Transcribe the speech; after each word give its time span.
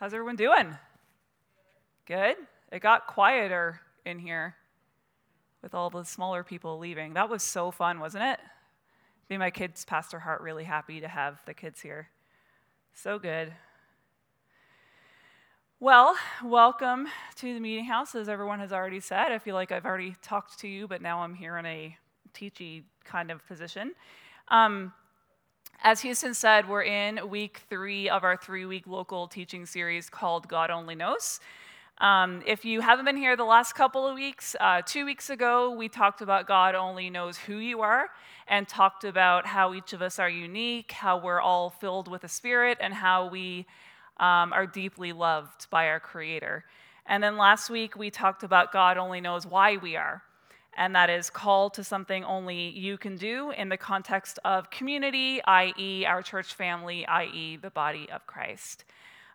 How's 0.00 0.14
everyone 0.14 0.36
doing? 0.36 0.78
Good? 2.06 2.36
It 2.72 2.80
got 2.80 3.06
quieter 3.06 3.82
in 4.06 4.18
here 4.18 4.56
with 5.60 5.74
all 5.74 5.90
the 5.90 6.04
smaller 6.04 6.42
people 6.42 6.78
leaving. 6.78 7.12
That 7.12 7.28
was 7.28 7.42
so 7.42 7.70
fun, 7.70 8.00
wasn't 8.00 8.24
it? 8.24 8.40
Made 9.28 9.36
my 9.36 9.50
kids, 9.50 9.84
Pastor 9.84 10.18
Hart, 10.18 10.40
really 10.40 10.64
happy 10.64 11.02
to 11.02 11.08
have 11.08 11.42
the 11.44 11.52
kids 11.52 11.82
here. 11.82 12.08
So 12.94 13.18
good. 13.18 13.52
Well, 15.80 16.16
welcome 16.42 17.06
to 17.36 17.52
the 17.52 17.60
meeting 17.60 17.84
house, 17.84 18.14
as 18.14 18.26
everyone 18.26 18.60
has 18.60 18.72
already 18.72 19.00
said. 19.00 19.32
I 19.32 19.38
feel 19.38 19.54
like 19.54 19.70
I've 19.70 19.84
already 19.84 20.16
talked 20.22 20.58
to 20.60 20.66
you, 20.66 20.88
but 20.88 21.02
now 21.02 21.18
I'm 21.18 21.34
here 21.34 21.58
in 21.58 21.66
a 21.66 21.94
teachy 22.32 22.84
kind 23.04 23.30
of 23.30 23.46
position. 23.46 23.92
Um, 24.48 24.94
as 25.82 26.02
Houston 26.02 26.34
said, 26.34 26.68
we're 26.68 26.82
in 26.82 27.30
week 27.30 27.62
three 27.70 28.10
of 28.10 28.22
our 28.22 28.36
three 28.36 28.66
week 28.66 28.86
local 28.86 29.26
teaching 29.26 29.64
series 29.64 30.10
called 30.10 30.46
God 30.46 30.70
Only 30.70 30.94
Knows. 30.94 31.40
Um, 31.98 32.42
if 32.46 32.64
you 32.64 32.80
haven't 32.80 33.06
been 33.06 33.16
here 33.16 33.34
the 33.34 33.44
last 33.44 33.74
couple 33.74 34.06
of 34.06 34.14
weeks, 34.14 34.54
uh, 34.60 34.82
two 34.84 35.06
weeks 35.06 35.30
ago, 35.30 35.70
we 35.70 35.88
talked 35.88 36.20
about 36.20 36.46
God 36.46 36.74
only 36.74 37.08
knows 37.08 37.38
who 37.38 37.56
you 37.56 37.80
are 37.80 38.08
and 38.46 38.68
talked 38.68 39.04
about 39.04 39.46
how 39.46 39.72
each 39.72 39.92
of 39.92 40.02
us 40.02 40.18
are 40.18 40.28
unique, 40.28 40.92
how 40.92 41.18
we're 41.18 41.40
all 41.40 41.70
filled 41.70 42.08
with 42.08 42.24
a 42.24 42.28
Spirit, 42.28 42.76
and 42.80 42.92
how 42.92 43.28
we 43.28 43.66
um, 44.18 44.52
are 44.52 44.66
deeply 44.66 45.12
loved 45.12 45.68
by 45.70 45.88
our 45.88 46.00
Creator. 46.00 46.64
And 47.06 47.22
then 47.22 47.38
last 47.38 47.70
week, 47.70 47.96
we 47.96 48.10
talked 48.10 48.42
about 48.42 48.72
God 48.72 48.98
only 48.98 49.20
knows 49.20 49.46
why 49.46 49.78
we 49.78 49.96
are 49.96 50.22
and 50.76 50.94
that 50.94 51.10
is 51.10 51.30
called 51.30 51.74
to 51.74 51.84
something 51.84 52.24
only 52.24 52.70
you 52.70 52.96
can 52.96 53.16
do 53.16 53.50
in 53.50 53.68
the 53.68 53.76
context 53.76 54.38
of 54.44 54.70
community, 54.70 55.42
i.e., 55.44 56.04
our 56.06 56.22
church 56.22 56.54
family, 56.54 57.06
i.e., 57.06 57.56
the 57.56 57.70
body 57.70 58.08
of 58.10 58.26
Christ. 58.26 58.84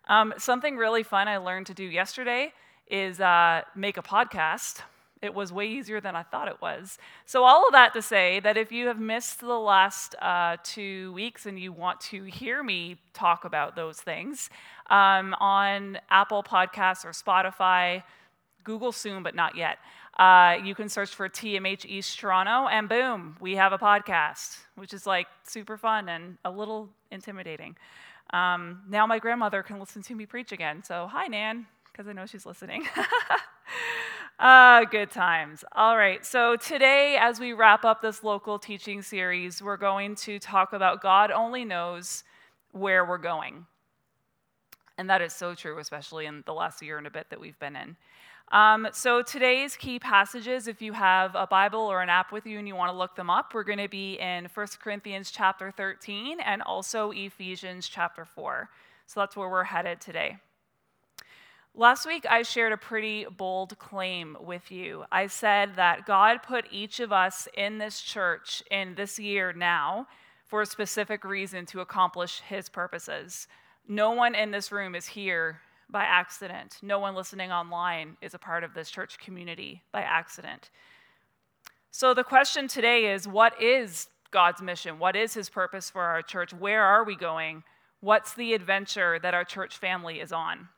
Um, 0.08 0.34
something 0.38 0.76
really 0.76 1.02
fun 1.02 1.28
I 1.28 1.38
learned 1.38 1.66
to 1.66 1.74
do 1.74 1.84
yesterday 1.84 2.52
is 2.88 3.20
uh, 3.20 3.62
make 3.74 3.96
a 3.96 4.02
podcast. 4.02 4.82
It 5.22 5.34
was 5.34 5.52
way 5.52 5.66
easier 5.66 6.00
than 6.00 6.14
I 6.14 6.22
thought 6.22 6.46
it 6.46 6.60
was. 6.60 6.98
So, 7.24 7.44
all 7.44 7.66
of 7.66 7.72
that 7.72 7.94
to 7.94 8.02
say 8.02 8.38
that 8.40 8.56
if 8.56 8.70
you 8.70 8.86
have 8.86 9.00
missed 9.00 9.40
the 9.40 9.58
last 9.58 10.14
uh, 10.20 10.58
two 10.62 11.12
weeks 11.14 11.46
and 11.46 11.58
you 11.58 11.72
want 11.72 12.00
to 12.02 12.24
hear 12.24 12.62
me 12.62 12.98
talk 13.14 13.44
about 13.44 13.74
those 13.74 14.00
things 14.00 14.50
um, 14.90 15.34
on 15.40 15.98
Apple 16.10 16.42
Podcasts 16.42 17.04
or 17.04 17.10
Spotify, 17.10 18.02
Google 18.62 18.92
soon, 18.92 19.22
but 19.22 19.34
not 19.34 19.56
yet. 19.56 19.78
Uh, 20.16 20.56
you 20.64 20.74
can 20.74 20.88
search 20.88 21.14
for 21.14 21.28
TMH 21.28 21.84
East 21.84 22.18
Toronto, 22.18 22.68
and 22.68 22.88
boom, 22.88 23.36
we 23.38 23.56
have 23.56 23.72
a 23.72 23.78
podcast, 23.78 24.56
which 24.74 24.94
is 24.94 25.06
like 25.06 25.26
super 25.44 25.76
fun 25.76 26.08
and 26.08 26.38
a 26.44 26.50
little 26.50 26.88
intimidating. 27.10 27.76
Um, 28.30 28.80
now 28.88 29.06
my 29.06 29.18
grandmother 29.18 29.62
can 29.62 29.78
listen 29.78 30.02
to 30.02 30.14
me 30.14 30.24
preach 30.24 30.52
again. 30.52 30.82
So, 30.82 31.06
hi, 31.06 31.26
Nan, 31.26 31.66
because 31.92 32.08
I 32.08 32.12
know 32.12 32.24
she's 32.24 32.46
listening. 32.46 32.86
uh, 34.38 34.84
good 34.86 35.10
times. 35.10 35.64
All 35.72 35.98
right, 35.98 36.24
so 36.24 36.56
today, 36.56 37.18
as 37.20 37.38
we 37.38 37.52
wrap 37.52 37.84
up 37.84 38.00
this 38.00 38.24
local 38.24 38.58
teaching 38.58 39.02
series, 39.02 39.60
we're 39.60 39.76
going 39.76 40.14
to 40.16 40.38
talk 40.38 40.72
about 40.72 41.02
God 41.02 41.30
only 41.30 41.66
knows 41.66 42.24
where 42.72 43.04
we're 43.04 43.18
going. 43.18 43.66
And 44.98 45.10
that 45.10 45.20
is 45.22 45.32
so 45.32 45.54
true, 45.54 45.78
especially 45.78 46.26
in 46.26 46.42
the 46.46 46.54
last 46.54 46.82
year 46.82 46.98
and 46.98 47.06
a 47.06 47.10
bit 47.10 47.28
that 47.30 47.40
we've 47.40 47.58
been 47.58 47.76
in. 47.76 47.96
Um, 48.52 48.86
so 48.92 49.22
today's 49.22 49.76
key 49.76 49.98
passages, 49.98 50.68
if 50.68 50.80
you 50.80 50.92
have 50.92 51.34
a 51.34 51.48
Bible 51.48 51.80
or 51.80 52.00
an 52.00 52.08
app 52.08 52.30
with 52.30 52.46
you 52.46 52.58
and 52.58 52.68
you 52.68 52.76
want 52.76 52.92
to 52.92 52.96
look 52.96 53.16
them 53.16 53.28
up, 53.28 53.52
we're 53.52 53.64
going 53.64 53.78
to 53.78 53.88
be 53.88 54.14
in 54.14 54.46
1 54.52 54.66
Corinthians 54.80 55.32
chapter 55.32 55.72
13 55.72 56.38
and 56.40 56.62
also 56.62 57.10
Ephesians 57.10 57.88
chapter 57.88 58.24
4. 58.24 58.70
So 59.06 59.20
that's 59.20 59.36
where 59.36 59.48
we're 59.48 59.64
headed 59.64 60.00
today. 60.00 60.38
Last 61.74 62.06
week, 62.06 62.24
I 62.30 62.42
shared 62.42 62.72
a 62.72 62.78
pretty 62.78 63.26
bold 63.36 63.78
claim 63.78 64.36
with 64.40 64.70
you. 64.70 65.04
I 65.12 65.26
said 65.26 65.76
that 65.76 66.06
God 66.06 66.42
put 66.42 66.64
each 66.70 67.00
of 67.00 67.12
us 67.12 67.48
in 67.54 67.78
this 67.78 68.00
church 68.00 68.62
in 68.70 68.94
this 68.94 69.18
year 69.18 69.52
now 69.52 70.06
for 70.46 70.62
a 70.62 70.66
specific 70.66 71.24
reason 71.24 71.66
to 71.66 71.80
accomplish 71.80 72.40
his 72.40 72.68
purposes. 72.68 73.46
No 73.88 74.10
one 74.10 74.34
in 74.34 74.50
this 74.50 74.72
room 74.72 74.94
is 74.94 75.06
here 75.06 75.60
by 75.88 76.04
accident. 76.04 76.78
No 76.82 76.98
one 76.98 77.14
listening 77.14 77.52
online 77.52 78.16
is 78.20 78.34
a 78.34 78.38
part 78.38 78.64
of 78.64 78.74
this 78.74 78.90
church 78.90 79.18
community 79.18 79.82
by 79.92 80.02
accident. 80.02 80.70
So 81.92 82.12
the 82.12 82.24
question 82.24 82.68
today 82.68 83.12
is 83.12 83.28
what 83.28 83.60
is 83.62 84.08
God's 84.30 84.60
mission? 84.60 84.98
What 84.98 85.16
is 85.16 85.34
his 85.34 85.48
purpose 85.48 85.88
for 85.88 86.02
our 86.02 86.22
church? 86.22 86.52
Where 86.52 86.82
are 86.82 87.04
we 87.04 87.16
going? 87.16 87.62
What's 88.00 88.34
the 88.34 88.54
adventure 88.54 89.18
that 89.20 89.34
our 89.34 89.44
church 89.44 89.78
family 89.78 90.20
is 90.20 90.32
on? 90.32 90.68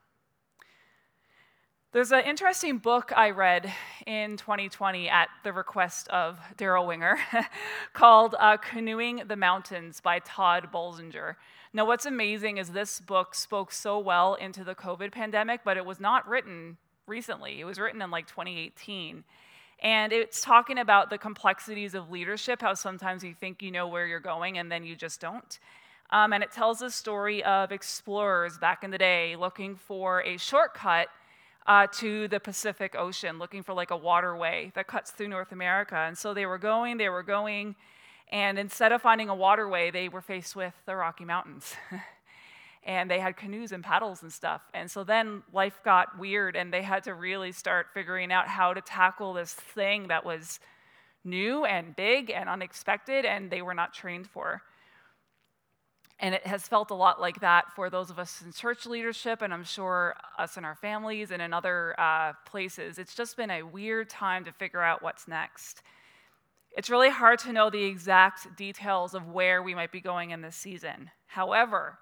There's 1.91 2.13
an 2.13 2.25
interesting 2.25 2.77
book 2.77 3.15
I 3.17 3.31
read 3.31 3.73
in 4.07 4.37
2020 4.37 5.09
at 5.09 5.31
the 5.43 5.55
request 5.55 6.07
of 6.09 6.39
Daryl 6.59 6.87
Winger 6.87 7.19
called 7.95 8.35
uh, 8.39 8.59
Canoeing 8.59 9.23
the 9.27 9.37
Mountains 9.37 10.03
by 10.03 10.19
Tod 10.19 10.69
Bolsinger. 10.71 11.37
Now, 11.73 11.87
what's 11.87 12.05
amazing 12.05 12.59
is 12.59 12.73
this 12.73 13.01
book 13.01 13.35
spoke 13.35 13.73
so 13.73 13.99
well 13.99 14.35
into 14.35 14.65
the 14.65 14.75
COVID 14.75 15.13
pandemic, 15.13 15.63
but 15.65 15.79
it 15.79 15.87
was 15.87 15.99
not 15.99 16.29
written 16.29 16.77
recently. 17.07 17.59
It 17.59 17.65
was 17.65 17.79
written 17.79 18.03
in 18.03 18.11
like 18.11 18.27
2018. 18.27 19.25
And 19.81 20.13
it's 20.13 20.43
talking 20.43 20.77
about 20.77 21.09
the 21.09 21.17
complexities 21.17 21.95
of 21.95 22.11
leadership, 22.11 22.61
how 22.61 22.75
sometimes 22.75 23.25
you 23.25 23.33
think 23.33 23.63
you 23.63 23.71
know 23.71 23.89
where 23.89 24.07
you're 24.07 24.21
going 24.21 24.59
and 24.59 24.71
then 24.71 24.85
you 24.85 24.95
just 24.95 25.23
don't. 25.23 25.59
Um, 26.11 26.35
and 26.35 26.43
it 26.43 26.53
tells 26.53 26.81
the 26.81 26.91
story 26.91 27.43
of 27.45 27.73
explorers 27.73 28.59
back 28.59 28.85
in 28.85 28.91
the 28.91 28.99
day 28.99 29.37
looking 29.37 29.75
for 29.75 30.23
a 30.25 30.37
shortcut 30.37 31.09
uh, 31.69 31.87
to 31.93 32.27
the 32.29 32.41
Pacific 32.41 32.97
Ocean, 32.99 33.39
looking 33.39 33.63
for 33.63 33.75
like 33.75 33.91
a 33.91 33.97
waterway 33.97 34.73
that 34.75 34.87
cuts 34.87 35.11
through 35.11 35.29
North 35.29 35.53
America. 35.53 35.97
And 35.97 36.17
so 36.17 36.33
they 36.33 36.47
were 36.47 36.57
going, 36.57 36.97
they 36.97 37.11
were 37.11 37.23
going, 37.23 37.77
and 38.33 38.59
instead 38.59 38.91
of 38.91 39.03
finding 39.03 39.29
a 39.29 39.35
waterway, 39.35 39.91
they 39.91 40.09
were 40.09 40.23
faced 40.23 40.57
with 40.57 40.73
the 40.87 40.97
Rocky 40.97 41.27
Mountains. 41.27 41.75
and 42.85 43.11
they 43.11 43.21
had 43.21 43.37
canoes 43.37 43.73
and 43.73 43.85
paddles 43.85 44.23
and 44.23 44.33
stuff. 44.33 44.63
And 44.73 44.91
so 44.91 45.05
then 45.05 45.43
life 45.53 45.81
got 45.85 46.19
weird, 46.19 46.57
and 46.57 46.73
they 46.73 46.83
had 46.83 47.05
to 47.05 47.13
really 47.13 47.53
start 47.53 47.89
figuring 47.93 48.33
out 48.33 48.49
how 48.49 48.73
to 48.73 48.81
tackle 48.81 49.35
this 49.35 49.53
thing 49.53 50.09
that 50.09 50.25
was 50.25 50.61
new 51.23 51.67
and 51.67 51.95
big 51.95 52.31
and 52.31 52.49
unexpected, 52.49 53.27
and 53.27 53.51
they 53.51 53.61
were 53.61 53.75
not 53.75 53.93
trained 53.93 54.27
for. 54.27 54.63
And 56.21 56.35
it 56.35 56.47
has 56.47 56.67
felt 56.67 56.91
a 56.91 56.95
lot 56.95 57.21
like 57.21 57.41
that 57.41 57.73
for 57.73 57.91
those 57.91 58.11
of 58.11 58.19
us 58.19 58.43
in 58.45 58.53
church 58.53 58.87
leadership, 58.87 59.41
and 59.41 59.55
I'm 59.55 59.63
sure 59.63 60.17
us 60.37 60.57
in 60.57 60.65
our 60.65 60.75
families 60.75 61.31
and 61.31 61.41
in 61.41 61.53
other 61.53 61.99
uh, 61.99 62.33
places. 62.45 62.99
It's 62.99 63.15
just 63.15 63.37
been 63.37 63.51
a 63.51 63.63
weird 63.63 64.11
time 64.11 64.45
to 64.45 64.53
figure 64.53 64.83
out 64.83 65.01
what's 65.01 65.29
next. 65.29 65.83
It's 66.77 66.91
really 66.91 67.11
hard 67.11 67.39
to 67.41 67.53
know 67.53 67.71
the 67.71 67.85
exact 67.85 68.57
details 68.57 69.15
of 69.15 69.29
where 69.29 69.63
we 69.63 69.75
might 69.75 69.93
be 69.93 70.01
going 70.01 70.31
in 70.31 70.43
this 70.43 70.57
season. 70.57 71.11
However, 71.27 71.99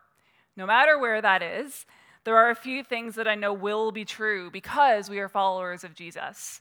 no 0.56 0.66
matter 0.66 0.98
where 0.98 1.20
that 1.20 1.42
is, 1.42 1.84
there 2.24 2.36
are 2.36 2.50
a 2.50 2.56
few 2.56 2.82
things 2.82 3.14
that 3.16 3.28
I 3.28 3.34
know 3.34 3.52
will 3.52 3.92
be 3.92 4.04
true 4.04 4.50
because 4.50 5.08
we 5.10 5.18
are 5.20 5.28
followers 5.28 5.84
of 5.84 5.94
Jesus. 5.94 6.60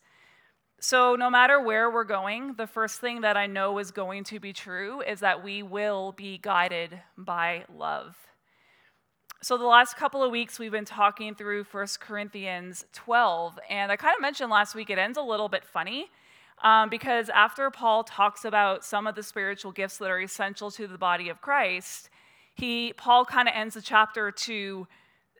So, 0.88 1.16
no 1.16 1.32
matter 1.32 1.60
where 1.60 1.90
we're 1.90 2.04
going, 2.04 2.54
the 2.58 2.68
first 2.68 3.02
thing 3.02 3.22
that 3.22 3.36
I 3.36 3.48
know 3.48 3.80
is 3.80 3.90
going 3.90 4.24
to 4.26 4.40
be 4.40 4.54
true 4.54 5.02
is 5.02 5.22
that 5.22 5.44
we 5.44 5.64
will 5.64 6.12
be 6.12 6.38
guided 6.38 7.02
by 7.18 7.64
love. 7.76 8.16
So, 9.42 9.58
the 9.58 9.66
last 9.66 9.98
couple 9.98 10.24
of 10.24 10.30
weeks, 10.30 10.60
we've 10.60 10.72
been 10.72 10.86
talking 10.86 11.34
through 11.34 11.64
1 11.64 11.88
Corinthians 12.00 12.86
12, 12.94 13.58
and 13.68 13.92
I 13.92 13.96
kind 13.96 14.14
of 14.16 14.22
mentioned 14.22 14.52
last 14.52 14.76
week 14.76 14.92
it 14.92 15.00
ends 15.00 15.18
a 15.18 15.24
little 15.24 15.50
bit 15.50 15.66
funny 15.66 16.12
um, 16.64 16.92
because 16.92 17.30
after 17.30 17.72
Paul 17.72 18.04
talks 18.04 18.46
about 18.46 18.86
some 18.86 19.08
of 19.08 19.16
the 19.16 19.24
spiritual 19.24 19.72
gifts 19.72 19.98
that 19.98 20.12
are 20.12 20.22
essential 20.22 20.70
to 20.70 20.86
the 20.86 21.00
body 21.00 21.30
of 21.30 21.42
Christ, 21.42 22.12
he 22.54 22.94
Paul 22.96 23.26
kind 23.26 23.48
of 23.48 23.56
ends 23.58 23.74
the 23.74 23.82
chapter 23.82 24.30
to 24.30 24.88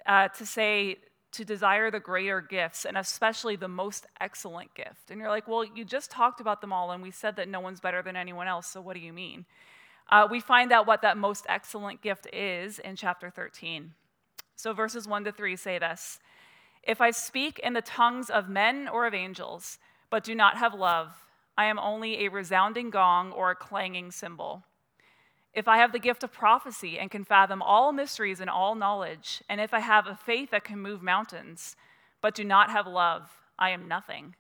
uh, 0.08 0.28
to 0.30 0.44
say 0.44 0.98
to 1.36 1.46
desire 1.46 1.92
the 1.92 2.00
greater 2.00 2.42
gifts 2.42 2.86
and 2.86 2.98
especially 2.98 3.56
the 3.56 3.68
most 3.68 4.06
excellent 4.20 4.74
gift. 4.74 5.10
And 5.10 5.20
you're 5.20 5.30
like, 5.30 5.48
well, 5.48 5.64
you 5.64 5.86
just 5.86 6.12
talked 6.12 6.40
about 6.40 6.62
them 6.62 6.72
all, 6.72 6.92
and 6.92 7.02
we 7.02 7.12
said 7.12 7.36
that 7.36 7.50
no 7.50 7.60
one's 7.60 7.80
better 7.80 8.02
than 8.02 8.16
anyone 8.16 8.48
else. 8.48 8.68
So 8.68 8.82
what 8.82 8.94
do 8.94 9.00
you 9.00 9.14
mean? 9.14 9.46
Uh, 10.10 10.28
we 10.30 10.40
find 10.40 10.72
out 10.72 10.88
what 10.88 11.02
that 11.02 11.18
most 11.18 11.46
excellent 11.50 12.02
gift 12.02 12.28
is 12.34 12.80
in 12.80 12.96
chapter 12.96 13.30
13. 13.30 13.94
So 14.56 14.74
verses 14.74 15.08
1 15.08 15.26
to 15.26 15.32
3 15.32 15.56
say 15.56 15.80
this 15.80 16.20
If 16.84 17.02
I 17.02 17.12
speak 17.12 17.60
in 17.60 17.74
the 17.74 17.82
tongues 17.82 18.30
of 18.30 18.50
men 18.50 18.88
or 18.88 19.06
of 19.06 19.14
angels, 19.14 19.80
but 20.10 20.24
do 20.24 20.36
not 20.36 20.58
have 20.58 20.74
love, 20.74 21.26
I 21.58 21.66
am 21.66 21.80
only 21.80 22.26
a 22.26 22.30
resounding 22.30 22.90
gong 22.90 23.32
or 23.32 23.52
a 23.52 23.56
clanging 23.56 24.12
cymbal. 24.12 24.64
If 25.56 25.70
I 25.70 25.78
have 25.78 25.94
the 25.94 26.00
gift 26.00 26.24
of 26.24 26.34
prophecy 26.34 27.00
and 27.00 27.10
can 27.10 27.24
fathom 27.24 27.62
all 27.62 27.94
mysteries 27.94 28.42
and 28.42 28.50
all 28.50 28.76
knowledge, 28.76 29.42
and 29.48 29.62
if 29.62 29.74
I 29.74 29.80
have 29.80 30.06
a 30.06 30.16
faith 30.16 30.52
that 30.52 30.66
can 30.66 30.80
move 30.80 31.02
mountains, 31.02 31.78
but 32.22 32.36
do 32.36 32.44
not 32.44 32.70
have 32.70 32.86
love, 32.86 33.32
I 33.58 33.70
am 33.70 33.88
nothing. 33.88 34.36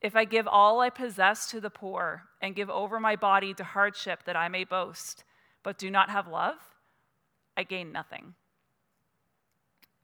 If 0.00 0.14
I 0.14 0.24
give 0.24 0.46
all 0.46 0.80
I 0.80 0.90
possess 0.90 1.50
to 1.50 1.60
the 1.60 1.70
poor 1.70 2.22
and 2.40 2.54
give 2.54 2.70
over 2.70 3.00
my 3.00 3.16
body 3.16 3.52
to 3.54 3.64
hardship 3.64 4.20
that 4.26 4.36
I 4.36 4.48
may 4.48 4.62
boast, 4.62 5.24
but 5.64 5.76
do 5.76 5.90
not 5.90 6.08
have 6.08 6.28
love, 6.28 6.56
I 7.56 7.64
gain 7.64 7.90
nothing. 7.90 8.34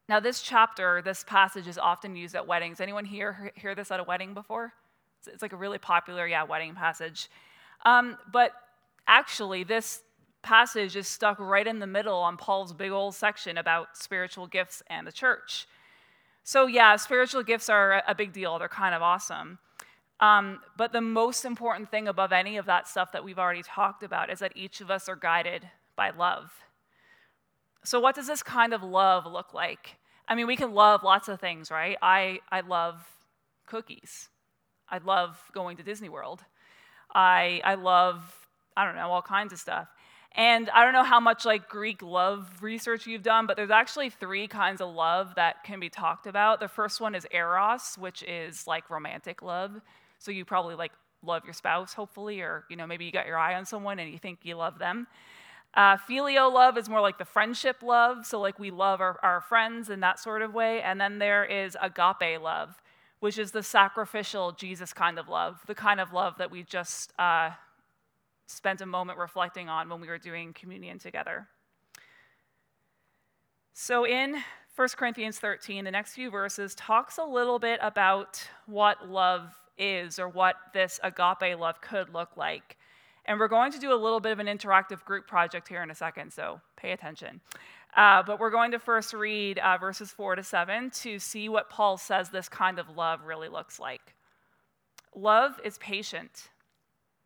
Now, 0.08 0.18
this 0.18 0.42
chapter, 0.42 1.00
this 1.00 1.24
passage 1.24 1.68
is 1.68 1.78
often 1.78 2.16
used 2.16 2.34
at 2.34 2.46
weddings. 2.46 2.80
Anyone 2.80 3.04
here 3.04 3.52
hear 3.54 3.76
this 3.76 3.92
at 3.92 4.00
a 4.00 4.04
wedding 4.04 4.34
before? 4.34 4.72
It's 5.26 5.42
like 5.42 5.52
a 5.52 5.56
really 5.56 5.78
popular, 5.78 6.26
yeah, 6.26 6.42
wedding 6.42 6.74
passage. 6.74 7.30
Um, 7.86 8.18
but 8.30 8.52
actually, 9.06 9.64
this 9.64 10.02
passage 10.44 10.94
is 10.94 11.08
stuck 11.08 11.40
right 11.40 11.66
in 11.66 11.80
the 11.80 11.86
middle 11.86 12.18
on 12.18 12.36
Paul's 12.36 12.72
big 12.72 12.92
old 12.92 13.14
section 13.14 13.58
about 13.58 13.96
spiritual 13.96 14.46
gifts 14.46 14.82
and 14.88 15.06
the 15.06 15.12
church. 15.12 15.66
So, 16.44 16.66
yeah, 16.66 16.94
spiritual 16.96 17.42
gifts 17.42 17.68
are 17.68 18.02
a 18.06 18.14
big 18.14 18.32
deal. 18.32 18.58
They're 18.58 18.68
kind 18.68 18.94
of 18.94 19.02
awesome. 19.02 19.58
Um, 20.20 20.60
but 20.76 20.92
the 20.92 21.00
most 21.00 21.44
important 21.44 21.90
thing 21.90 22.06
above 22.06 22.32
any 22.32 22.58
of 22.58 22.66
that 22.66 22.86
stuff 22.86 23.10
that 23.12 23.24
we've 23.24 23.38
already 23.38 23.62
talked 23.62 24.02
about 24.02 24.30
is 24.30 24.38
that 24.38 24.52
each 24.54 24.80
of 24.80 24.90
us 24.90 25.08
are 25.08 25.16
guided 25.16 25.68
by 25.96 26.10
love. 26.10 26.52
So, 27.82 27.98
what 27.98 28.14
does 28.14 28.26
this 28.26 28.42
kind 28.42 28.72
of 28.72 28.82
love 28.82 29.26
look 29.26 29.54
like? 29.54 29.96
I 30.28 30.34
mean, 30.34 30.46
we 30.46 30.56
can 30.56 30.72
love 30.72 31.02
lots 31.02 31.28
of 31.28 31.40
things, 31.40 31.70
right? 31.70 31.96
I, 32.00 32.40
I 32.50 32.60
love 32.60 33.06
cookies. 33.66 34.28
I 34.88 34.98
love 34.98 35.38
going 35.52 35.76
to 35.78 35.82
Disney 35.82 36.08
World. 36.08 36.42
I, 37.14 37.60
I 37.64 37.74
love, 37.74 38.22
I 38.76 38.84
don't 38.84 38.96
know, 38.96 39.10
all 39.10 39.22
kinds 39.22 39.52
of 39.52 39.58
stuff. 39.58 39.88
And 40.36 40.68
I 40.70 40.82
don't 40.84 40.92
know 40.92 41.04
how 41.04 41.20
much 41.20 41.44
like 41.44 41.68
Greek 41.68 42.02
love 42.02 42.48
research 42.60 43.06
you've 43.06 43.22
done, 43.22 43.46
but 43.46 43.56
there's 43.56 43.70
actually 43.70 44.10
three 44.10 44.48
kinds 44.48 44.80
of 44.80 44.92
love 44.92 45.34
that 45.36 45.62
can 45.62 45.78
be 45.78 45.88
talked 45.88 46.26
about. 46.26 46.58
The 46.58 46.66
first 46.66 47.00
one 47.00 47.14
is 47.14 47.24
eros, 47.30 47.94
which 47.98 48.24
is 48.24 48.66
like 48.66 48.90
romantic 48.90 49.42
love. 49.42 49.80
So 50.18 50.32
you 50.32 50.44
probably 50.44 50.74
like 50.74 50.92
love 51.22 51.44
your 51.44 51.54
spouse, 51.54 51.92
hopefully, 51.92 52.40
or 52.40 52.64
you 52.68 52.76
know 52.76 52.86
maybe 52.86 53.04
you 53.04 53.12
got 53.12 53.26
your 53.26 53.38
eye 53.38 53.54
on 53.54 53.64
someone 53.64 53.98
and 53.98 54.10
you 54.10 54.18
think 54.18 54.40
you 54.42 54.56
love 54.56 54.78
them. 54.78 55.06
Uh, 55.74 55.96
filial 55.96 56.52
love 56.52 56.78
is 56.78 56.88
more 56.88 57.00
like 57.00 57.18
the 57.18 57.24
friendship 57.24 57.82
love, 57.82 58.26
so 58.26 58.40
like 58.40 58.58
we 58.58 58.70
love 58.70 59.00
our, 59.00 59.18
our 59.22 59.40
friends 59.40 59.90
in 59.90 60.00
that 60.00 60.18
sort 60.18 60.40
of 60.42 60.54
way. 60.54 60.80
And 60.82 61.00
then 61.00 61.18
there 61.18 61.44
is 61.44 61.76
agape 61.80 62.40
love, 62.40 62.80
which 63.20 63.38
is 63.38 63.50
the 63.50 63.62
sacrificial 63.62 64.52
Jesus 64.52 64.92
kind 64.92 65.18
of 65.18 65.28
love, 65.28 65.60
the 65.66 65.74
kind 65.74 66.00
of 66.00 66.12
love 66.12 66.38
that 66.38 66.50
we 66.50 66.62
just 66.62 67.12
uh, 67.18 67.50
spent 68.46 68.80
a 68.80 68.86
moment 68.86 69.18
reflecting 69.18 69.68
on 69.68 69.88
when 69.88 70.00
we 70.00 70.08
were 70.08 70.18
doing 70.18 70.52
communion 70.52 70.98
together. 70.98 71.46
So 73.72 74.06
in 74.06 74.36
1 74.76 74.88
Corinthians 74.96 75.38
13, 75.38 75.84
the 75.84 75.90
next 75.90 76.14
few 76.14 76.30
verses 76.30 76.74
talks 76.74 77.18
a 77.18 77.24
little 77.24 77.58
bit 77.58 77.78
about 77.82 78.46
what 78.66 79.08
love 79.08 79.52
is 79.78 80.18
or 80.18 80.28
what 80.28 80.56
this 80.72 81.00
agape 81.02 81.58
love 81.58 81.80
could 81.80 82.12
look 82.12 82.36
like. 82.36 82.76
And 83.26 83.40
we're 83.40 83.48
going 83.48 83.72
to 83.72 83.78
do 83.78 83.92
a 83.92 83.96
little 83.96 84.20
bit 84.20 84.32
of 84.32 84.38
an 84.38 84.46
interactive 84.46 85.04
group 85.04 85.26
project 85.26 85.68
here 85.68 85.82
in 85.82 85.90
a 85.90 85.94
second, 85.94 86.32
so 86.32 86.60
pay 86.76 86.92
attention. 86.92 87.40
Uh, 87.96 88.22
but 88.22 88.40
we're 88.40 88.50
going 88.50 88.72
to 88.72 88.78
first 88.78 89.14
read 89.14 89.58
uh, 89.58 89.78
verses 89.78 90.10
4 90.10 90.36
to 90.36 90.42
7 90.42 90.90
to 90.90 91.18
see 91.18 91.48
what 91.48 91.70
Paul 91.70 91.96
says 91.96 92.28
this 92.28 92.48
kind 92.48 92.78
of 92.78 92.96
love 92.96 93.24
really 93.24 93.48
looks 93.48 93.78
like. 93.78 94.14
Love 95.14 95.60
is 95.64 95.78
patient, 95.78 96.48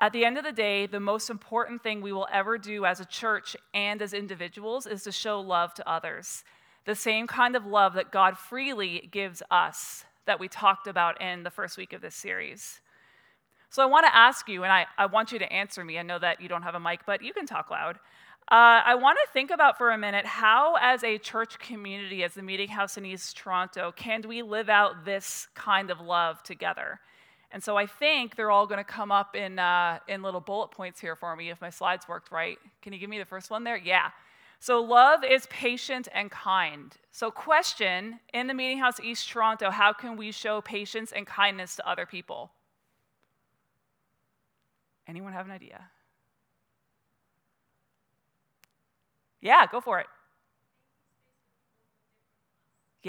At 0.00 0.12
the 0.12 0.24
end 0.24 0.38
of 0.38 0.44
the 0.44 0.52
day, 0.52 0.86
the 0.86 1.00
most 1.00 1.28
important 1.28 1.82
thing 1.82 2.00
we 2.00 2.12
will 2.12 2.28
ever 2.32 2.56
do 2.56 2.84
as 2.84 3.00
a 3.00 3.04
church 3.04 3.56
and 3.74 4.00
as 4.00 4.12
individuals 4.12 4.86
is 4.86 5.02
to 5.02 5.12
show 5.12 5.40
love 5.40 5.74
to 5.74 5.88
others. 5.88 6.44
The 6.84 6.94
same 6.94 7.26
kind 7.26 7.56
of 7.56 7.66
love 7.66 7.94
that 7.94 8.12
God 8.12 8.38
freely 8.38 9.08
gives 9.10 9.42
us 9.50 10.04
that 10.26 10.38
we 10.38 10.46
talked 10.46 10.86
about 10.86 11.20
in 11.20 11.42
the 11.42 11.50
first 11.50 11.76
week 11.76 11.92
of 11.92 12.00
this 12.00 12.14
series. 12.14 12.80
So 13.70 13.82
I 13.82 13.86
want 13.86 14.06
to 14.06 14.14
ask 14.14 14.48
you, 14.48 14.62
and 14.62 14.72
I, 14.72 14.86
I 14.96 15.06
want 15.06 15.32
you 15.32 15.38
to 15.40 15.52
answer 15.52 15.84
me. 15.84 15.98
I 15.98 16.02
know 16.02 16.18
that 16.18 16.40
you 16.40 16.48
don't 16.48 16.62
have 16.62 16.76
a 16.76 16.80
mic, 16.80 17.00
but 17.04 17.20
you 17.20 17.32
can 17.32 17.46
talk 17.46 17.70
loud. 17.70 17.96
Uh, 18.50 18.80
I 18.84 18.94
want 18.94 19.18
to 19.22 19.32
think 19.32 19.50
about 19.50 19.76
for 19.76 19.90
a 19.90 19.98
minute 19.98 20.24
how, 20.24 20.76
as 20.80 21.04
a 21.04 21.18
church 21.18 21.58
community, 21.58 22.24
as 22.24 22.34
the 22.34 22.42
Meeting 22.42 22.68
House 22.68 22.96
in 22.96 23.04
East 23.04 23.36
Toronto, 23.36 23.92
can 23.92 24.22
we 24.26 24.42
live 24.42 24.70
out 24.70 25.04
this 25.04 25.48
kind 25.54 25.90
of 25.90 26.00
love 26.00 26.42
together? 26.44 27.00
And 27.50 27.62
so 27.62 27.76
I 27.76 27.86
think 27.86 28.36
they're 28.36 28.50
all 28.50 28.66
going 28.66 28.78
to 28.78 28.84
come 28.84 29.10
up 29.10 29.34
in, 29.34 29.58
uh, 29.58 29.98
in 30.06 30.22
little 30.22 30.40
bullet 30.40 30.70
points 30.70 31.00
here 31.00 31.16
for 31.16 31.34
me 31.34 31.50
if 31.50 31.60
my 31.60 31.70
slides 31.70 32.06
worked 32.06 32.30
right. 32.30 32.58
Can 32.82 32.92
you 32.92 32.98
give 32.98 33.08
me 33.08 33.18
the 33.18 33.24
first 33.24 33.50
one 33.50 33.64
there? 33.64 33.76
Yeah. 33.76 34.10
So 34.60 34.82
love 34.82 35.24
is 35.24 35.46
patient 35.46 36.08
and 36.12 36.30
kind. 36.30 36.94
So, 37.12 37.30
question 37.30 38.18
in 38.34 38.48
the 38.48 38.54
Meeting 38.54 38.78
House 38.78 38.98
East 39.00 39.28
Toronto, 39.28 39.70
how 39.70 39.92
can 39.92 40.16
we 40.16 40.32
show 40.32 40.60
patience 40.60 41.12
and 41.12 41.26
kindness 41.26 41.76
to 41.76 41.88
other 41.88 42.06
people? 42.06 42.50
Anyone 45.06 45.32
have 45.32 45.46
an 45.46 45.52
idea? 45.52 45.84
Yeah, 49.40 49.66
go 49.70 49.80
for 49.80 50.00
it. 50.00 50.06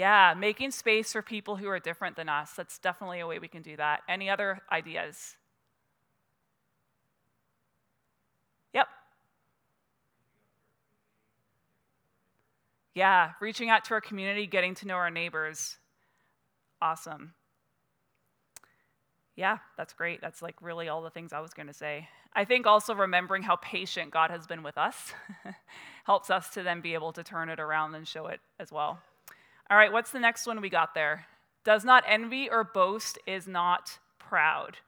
Yeah, 0.00 0.32
making 0.34 0.70
space 0.70 1.12
for 1.12 1.20
people 1.20 1.56
who 1.56 1.68
are 1.68 1.78
different 1.78 2.16
than 2.16 2.26
us. 2.26 2.52
That's 2.56 2.78
definitely 2.78 3.20
a 3.20 3.26
way 3.26 3.38
we 3.38 3.48
can 3.48 3.60
do 3.60 3.76
that. 3.76 4.00
Any 4.08 4.30
other 4.30 4.60
ideas? 4.72 5.36
Yep. 8.72 8.86
Yeah, 12.94 13.32
reaching 13.42 13.68
out 13.68 13.84
to 13.84 13.94
our 13.94 14.00
community, 14.00 14.46
getting 14.46 14.74
to 14.76 14.86
know 14.86 14.94
our 14.94 15.10
neighbors. 15.10 15.76
Awesome. 16.80 17.34
Yeah, 19.36 19.58
that's 19.76 19.92
great. 19.92 20.22
That's 20.22 20.40
like 20.40 20.56
really 20.62 20.88
all 20.88 21.02
the 21.02 21.10
things 21.10 21.34
I 21.34 21.40
was 21.40 21.52
going 21.52 21.66
to 21.66 21.74
say. 21.74 22.08
I 22.32 22.46
think 22.46 22.66
also 22.66 22.94
remembering 22.94 23.42
how 23.42 23.56
patient 23.56 24.12
God 24.12 24.30
has 24.30 24.46
been 24.46 24.62
with 24.62 24.78
us 24.78 25.12
helps 26.06 26.30
us 26.30 26.48
to 26.54 26.62
then 26.62 26.80
be 26.80 26.94
able 26.94 27.12
to 27.12 27.22
turn 27.22 27.50
it 27.50 27.60
around 27.60 27.94
and 27.96 28.08
show 28.08 28.28
it 28.28 28.40
as 28.58 28.72
well. 28.72 28.98
All 29.70 29.76
right, 29.76 29.92
what's 29.92 30.10
the 30.10 30.18
next 30.18 30.48
one 30.48 30.60
we 30.60 30.68
got 30.68 30.94
there? 30.94 31.26
Does 31.64 31.84
not 31.84 32.02
envy 32.06 32.50
or 32.50 32.64
boast, 32.64 33.18
is 33.24 33.46
not 33.46 33.98
proud. 34.18 34.78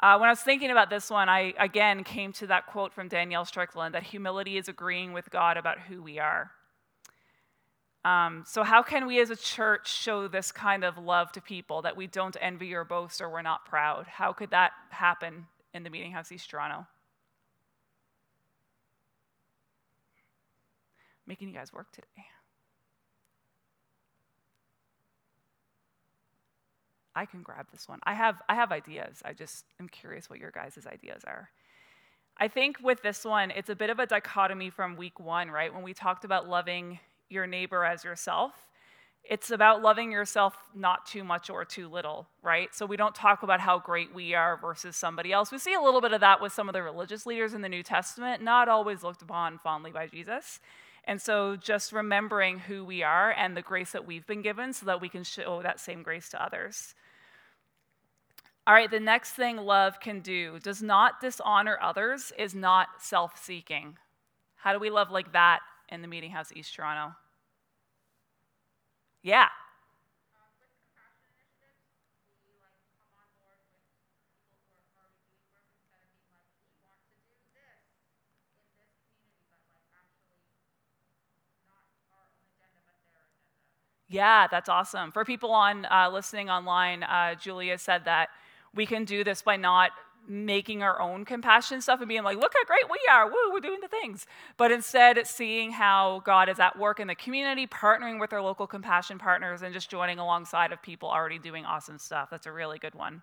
Uh, 0.00 0.16
when 0.16 0.28
I 0.28 0.32
was 0.32 0.40
thinking 0.40 0.70
about 0.70 0.88
this 0.88 1.10
one, 1.10 1.28
I 1.28 1.52
again 1.58 2.04
came 2.04 2.32
to 2.34 2.46
that 2.46 2.66
quote 2.66 2.94
from 2.94 3.08
Danielle 3.08 3.44
Strickland 3.44 3.94
that 3.94 4.04
humility 4.04 4.56
is 4.56 4.68
agreeing 4.68 5.12
with 5.12 5.28
God 5.30 5.58
about 5.58 5.78
who 5.80 6.02
we 6.02 6.18
are. 6.18 6.52
Um, 8.04 8.44
so, 8.46 8.62
how 8.62 8.82
can 8.82 9.06
we 9.06 9.20
as 9.20 9.28
a 9.28 9.36
church 9.36 9.92
show 9.92 10.28
this 10.28 10.52
kind 10.52 10.84
of 10.84 10.96
love 10.96 11.32
to 11.32 11.42
people 11.42 11.82
that 11.82 11.96
we 11.96 12.06
don't 12.06 12.36
envy 12.40 12.72
or 12.72 12.84
boast 12.84 13.20
or 13.20 13.28
we're 13.28 13.42
not 13.42 13.66
proud? 13.66 14.06
How 14.06 14.32
could 14.32 14.50
that 14.50 14.70
happen 14.90 15.46
in 15.74 15.82
the 15.82 15.90
Meeting 15.90 16.12
House 16.12 16.32
East 16.32 16.48
Toronto? 16.48 16.86
Making 21.26 21.48
you 21.48 21.54
guys 21.54 21.72
work 21.72 21.92
today. 21.92 22.24
I 27.18 27.26
can 27.26 27.42
grab 27.42 27.66
this 27.72 27.88
one. 27.88 27.98
I 28.04 28.14
have, 28.14 28.40
I 28.48 28.54
have 28.54 28.70
ideas. 28.70 29.22
I 29.24 29.32
just 29.32 29.64
am 29.80 29.88
curious 29.88 30.30
what 30.30 30.38
your 30.38 30.52
guys' 30.52 30.86
ideas 30.86 31.22
are. 31.26 31.50
I 32.38 32.46
think 32.46 32.76
with 32.80 33.02
this 33.02 33.24
one, 33.24 33.50
it's 33.50 33.70
a 33.70 33.74
bit 33.74 33.90
of 33.90 33.98
a 33.98 34.06
dichotomy 34.06 34.70
from 34.70 34.96
week 34.96 35.18
one, 35.18 35.50
right? 35.50 35.74
When 35.74 35.82
we 35.82 35.94
talked 35.94 36.24
about 36.24 36.48
loving 36.48 37.00
your 37.28 37.44
neighbor 37.48 37.84
as 37.84 38.04
yourself. 38.04 38.52
It's 39.28 39.50
about 39.50 39.82
loving 39.82 40.12
yourself 40.12 40.54
not 40.76 41.06
too 41.06 41.24
much 41.24 41.50
or 41.50 41.64
too 41.64 41.88
little, 41.88 42.28
right? 42.40 42.72
So 42.72 42.86
we 42.86 42.96
don't 42.96 43.16
talk 43.16 43.42
about 43.42 43.58
how 43.58 43.80
great 43.80 44.14
we 44.14 44.34
are 44.34 44.56
versus 44.56 44.94
somebody 44.96 45.32
else. 45.32 45.50
We 45.50 45.58
see 45.58 45.74
a 45.74 45.80
little 45.80 46.00
bit 46.00 46.12
of 46.12 46.20
that 46.20 46.40
with 46.40 46.52
some 46.52 46.68
of 46.68 46.72
the 46.72 46.84
religious 46.84 47.26
leaders 47.26 47.52
in 47.52 47.62
the 47.62 47.68
New 47.68 47.82
Testament, 47.82 48.44
not 48.44 48.68
always 48.68 49.02
looked 49.02 49.22
upon 49.22 49.58
fondly 49.58 49.90
by 49.90 50.06
Jesus. 50.06 50.60
And 51.04 51.20
so 51.20 51.56
just 51.56 51.92
remembering 51.92 52.60
who 52.60 52.84
we 52.84 53.02
are 53.02 53.32
and 53.32 53.56
the 53.56 53.62
grace 53.62 53.92
that 53.92 54.06
we've 54.06 54.26
been 54.26 54.42
given 54.42 54.72
so 54.72 54.86
that 54.86 55.00
we 55.00 55.08
can 55.08 55.24
show 55.24 55.62
that 55.62 55.80
same 55.80 56.02
grace 56.02 56.28
to 56.28 56.42
others. 56.42 56.94
All 58.68 58.74
right, 58.74 58.90
the 58.90 59.00
next 59.00 59.32
thing 59.32 59.56
love 59.56 59.98
can 59.98 60.20
do 60.20 60.60
does 60.60 60.80
not 60.82 61.20
dishonor 61.20 61.76
others, 61.82 62.32
is 62.38 62.54
not 62.54 62.88
self 63.02 63.42
seeking. 63.42 63.96
How 64.56 64.72
do 64.74 64.78
we 64.78 64.90
love 64.90 65.10
like 65.10 65.32
that 65.32 65.60
in 65.88 66.02
the 66.02 66.08
Meeting 66.08 66.32
House 66.32 66.52
East 66.54 66.74
Toronto. 66.74 67.14
Yeah. 69.22 69.48
Yeah, 84.08 84.46
that's 84.50 84.68
awesome. 84.68 85.12
For 85.12 85.24
people 85.24 85.50
on 85.52 85.84
uh, 85.84 86.08
listening 86.10 86.48
online, 86.48 87.02
uh, 87.02 87.34
Julia 87.34 87.76
said 87.76 88.04
that 88.06 88.30
we 88.74 88.86
can 88.86 89.04
do 89.04 89.24
this 89.24 89.42
by 89.42 89.56
not 89.56 89.90
making 90.28 90.82
our 90.82 91.00
own 91.00 91.24
compassion 91.24 91.80
stuff 91.80 92.00
and 92.00 92.08
being 92.08 92.22
like, 92.22 92.36
look 92.36 92.52
how 92.54 92.64
great 92.64 92.90
we 92.90 92.98
are, 93.10 93.26
woo, 93.26 93.52
we're 93.52 93.60
doing 93.60 93.80
the 93.80 93.88
things. 93.88 94.26
But 94.58 94.70
instead, 94.70 95.24
seeing 95.26 95.72
how 95.72 96.22
God 96.24 96.48
is 96.48 96.60
at 96.60 96.78
work 96.78 97.00
in 97.00 97.08
the 97.08 97.14
community, 97.14 97.66
partnering 97.66 98.20
with 98.20 98.32
our 98.32 98.42
local 98.42 98.66
compassion 98.66 99.18
partners, 99.18 99.62
and 99.62 99.72
just 99.72 99.90
joining 99.90 100.18
alongside 100.18 100.72
of 100.72 100.82
people 100.82 101.08
already 101.08 101.38
doing 101.38 101.64
awesome 101.64 101.98
stuff. 101.98 102.28
That's 102.30 102.46
a 102.46 102.52
really 102.52 102.78
good 102.78 102.94
one. 102.94 103.22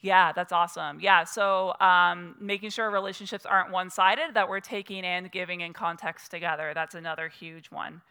Yeah, 0.00 0.32
that's 0.32 0.52
awesome. 0.52 1.00
Yeah, 1.00 1.24
so 1.24 1.74
um, 1.80 2.36
making 2.38 2.70
sure 2.70 2.90
relationships 2.90 3.46
aren't 3.46 3.70
one 3.70 3.90
sided, 3.90 4.34
that 4.34 4.48
we're 4.48 4.60
taking 4.60 5.04
and 5.04 5.30
giving, 5.32 5.62
in 5.62 5.72
context 5.72 6.30
together. 6.30 6.72
That's 6.74 6.94
another 6.94 7.28
huge 7.28 7.70
one. 7.70 8.02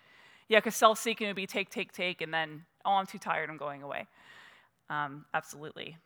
Yeah, 0.50 0.60
because 0.60 0.76
self 0.76 1.00
seeking 1.00 1.28
would 1.28 1.36
be 1.36 1.48
take, 1.48 1.70
take, 1.70 1.92
take, 1.92 2.22
and 2.22 2.34
then, 2.34 2.66
oh, 2.84 2.94
I'm 2.94 3.06
too 3.06 3.20
tired, 3.20 3.50
I'm 3.50 3.58
going 3.58 3.84
away. 3.84 4.08
Um, 4.90 5.26
absolutely. 5.34 5.98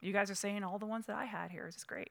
You 0.00 0.12
guys 0.12 0.30
are 0.30 0.34
saying 0.34 0.62
all 0.64 0.78
the 0.78 0.86
ones 0.86 1.06
that 1.06 1.16
I 1.16 1.24
had 1.24 1.50
here. 1.50 1.66
It's 1.66 1.84
great. 1.84 2.10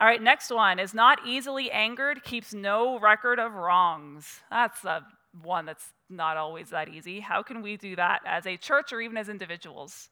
All 0.00 0.06
right, 0.06 0.22
next 0.22 0.50
one 0.50 0.78
is 0.78 0.94
not 0.94 1.18
easily 1.26 1.70
angered, 1.72 2.22
keeps 2.22 2.54
no 2.54 3.00
record 3.00 3.40
of 3.40 3.54
wrongs. 3.54 4.40
That's 4.50 4.84
a 4.84 5.04
one 5.42 5.66
that's 5.66 5.92
not 6.08 6.36
always 6.36 6.70
that 6.70 6.88
easy. 6.88 7.20
How 7.20 7.42
can 7.42 7.60
we 7.60 7.76
do 7.76 7.96
that 7.96 8.20
as 8.24 8.46
a 8.46 8.56
church 8.56 8.92
or 8.92 9.00
even 9.00 9.16
as 9.16 9.28
individuals? 9.28 10.10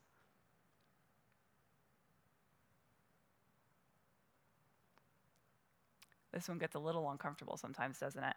This 6.36 6.50
one 6.50 6.58
gets 6.58 6.74
a 6.74 6.78
little 6.78 7.10
uncomfortable 7.10 7.56
sometimes, 7.56 7.98
doesn't 7.98 8.22
it? 8.22 8.36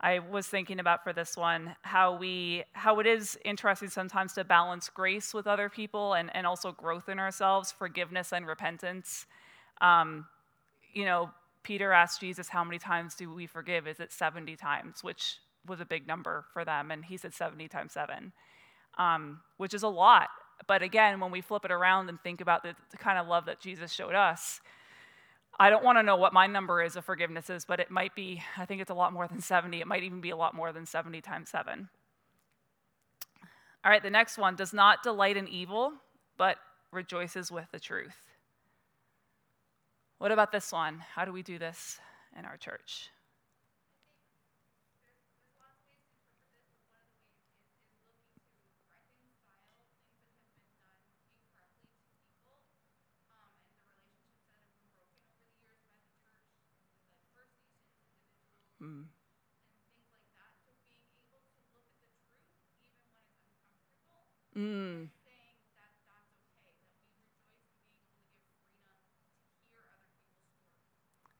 I 0.00 0.20
was 0.20 0.46
thinking 0.46 0.80
about 0.80 1.04
for 1.04 1.12
this 1.12 1.36
one 1.36 1.76
how 1.82 2.16
we 2.16 2.64
how 2.72 3.00
it 3.00 3.06
is 3.06 3.38
interesting 3.44 3.90
sometimes 3.90 4.32
to 4.32 4.44
balance 4.44 4.88
grace 4.88 5.34
with 5.34 5.46
other 5.46 5.68
people 5.68 6.14
and, 6.14 6.34
and 6.34 6.46
also 6.46 6.72
growth 6.72 7.10
in 7.10 7.18
ourselves, 7.18 7.70
forgiveness 7.70 8.32
and 8.32 8.46
repentance. 8.46 9.26
Um, 9.82 10.24
you 10.94 11.04
know, 11.04 11.28
Peter 11.64 11.92
asked 11.92 12.18
Jesus, 12.18 12.48
How 12.48 12.64
many 12.64 12.78
times 12.78 13.14
do 13.14 13.30
we 13.30 13.46
forgive? 13.46 13.86
Is 13.86 14.00
it 14.00 14.10
70 14.10 14.56
times? 14.56 15.04
Which 15.04 15.36
was 15.66 15.82
a 15.82 15.84
big 15.84 16.06
number 16.06 16.46
for 16.54 16.64
them, 16.64 16.90
and 16.90 17.04
he 17.04 17.18
said 17.18 17.34
70 17.34 17.68
times 17.68 17.92
seven, 17.92 18.32
um, 18.96 19.40
which 19.58 19.74
is 19.74 19.82
a 19.82 19.88
lot. 19.88 20.30
But 20.66 20.82
again, 20.82 21.20
when 21.20 21.30
we 21.30 21.42
flip 21.42 21.66
it 21.66 21.70
around 21.70 22.08
and 22.08 22.18
think 22.22 22.40
about 22.40 22.62
the, 22.62 22.74
the 22.90 22.96
kind 22.96 23.18
of 23.18 23.28
love 23.28 23.44
that 23.44 23.60
Jesus 23.60 23.92
showed 23.92 24.14
us, 24.14 24.62
I 25.60 25.68
don't 25.68 25.84
want 25.84 25.98
to 25.98 26.02
know 26.02 26.16
what 26.16 26.32
my 26.32 26.46
number 26.46 26.82
is 26.82 26.96
of 26.96 27.04
forgivenesses, 27.04 27.66
but 27.66 27.80
it 27.80 27.90
might 27.90 28.14
be, 28.14 28.42
I 28.56 28.64
think 28.64 28.80
it's 28.80 28.90
a 28.90 28.94
lot 28.94 29.12
more 29.12 29.28
than 29.28 29.42
70. 29.42 29.78
It 29.78 29.86
might 29.86 30.02
even 30.02 30.22
be 30.22 30.30
a 30.30 30.36
lot 30.36 30.54
more 30.54 30.72
than 30.72 30.86
70 30.86 31.20
times 31.20 31.50
7. 31.50 31.86
All 33.84 33.90
right, 33.90 34.02
the 34.02 34.08
next 34.08 34.38
one 34.38 34.56
does 34.56 34.72
not 34.72 35.02
delight 35.02 35.36
in 35.36 35.46
evil, 35.46 35.92
but 36.38 36.56
rejoices 36.92 37.52
with 37.52 37.66
the 37.72 37.78
truth. 37.78 38.16
What 40.16 40.32
about 40.32 40.50
this 40.50 40.72
one? 40.72 41.04
How 41.14 41.26
do 41.26 41.32
we 41.32 41.42
do 41.42 41.58
this 41.58 42.00
in 42.38 42.46
our 42.46 42.56
church? 42.56 43.10
Mm. 58.82 59.04
Mm. 64.56 65.10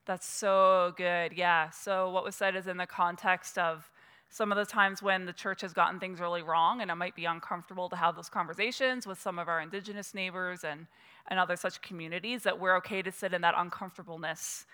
That's 0.06 0.26
so 0.26 0.92
good. 0.96 1.32
Yeah. 1.34 1.70
So, 1.70 2.10
what 2.10 2.24
was 2.24 2.34
said 2.34 2.56
is 2.56 2.66
in 2.66 2.76
the 2.76 2.86
context 2.86 3.58
of 3.58 3.88
some 4.28 4.52
of 4.52 4.58
the 4.58 4.64
times 4.64 5.02
when 5.02 5.26
the 5.26 5.32
church 5.32 5.60
has 5.60 5.72
gotten 5.72 6.00
things 6.00 6.20
really 6.20 6.42
wrong, 6.42 6.80
and 6.80 6.90
it 6.90 6.94
might 6.94 7.14
be 7.16 7.24
uncomfortable 7.24 7.88
to 7.90 7.96
have 7.96 8.16
those 8.16 8.28
conversations 8.28 9.06
with 9.06 9.20
some 9.20 9.38
of 9.38 9.48
our 9.48 9.60
indigenous 9.60 10.14
neighbors 10.14 10.64
and, 10.64 10.86
and 11.28 11.38
other 11.38 11.56
such 11.56 11.82
communities, 11.82 12.42
that 12.44 12.58
we're 12.58 12.76
okay 12.76 13.02
to 13.02 13.12
sit 13.12 13.34
in 13.34 13.42
that 13.42 13.54
uncomfortableness 13.56 14.66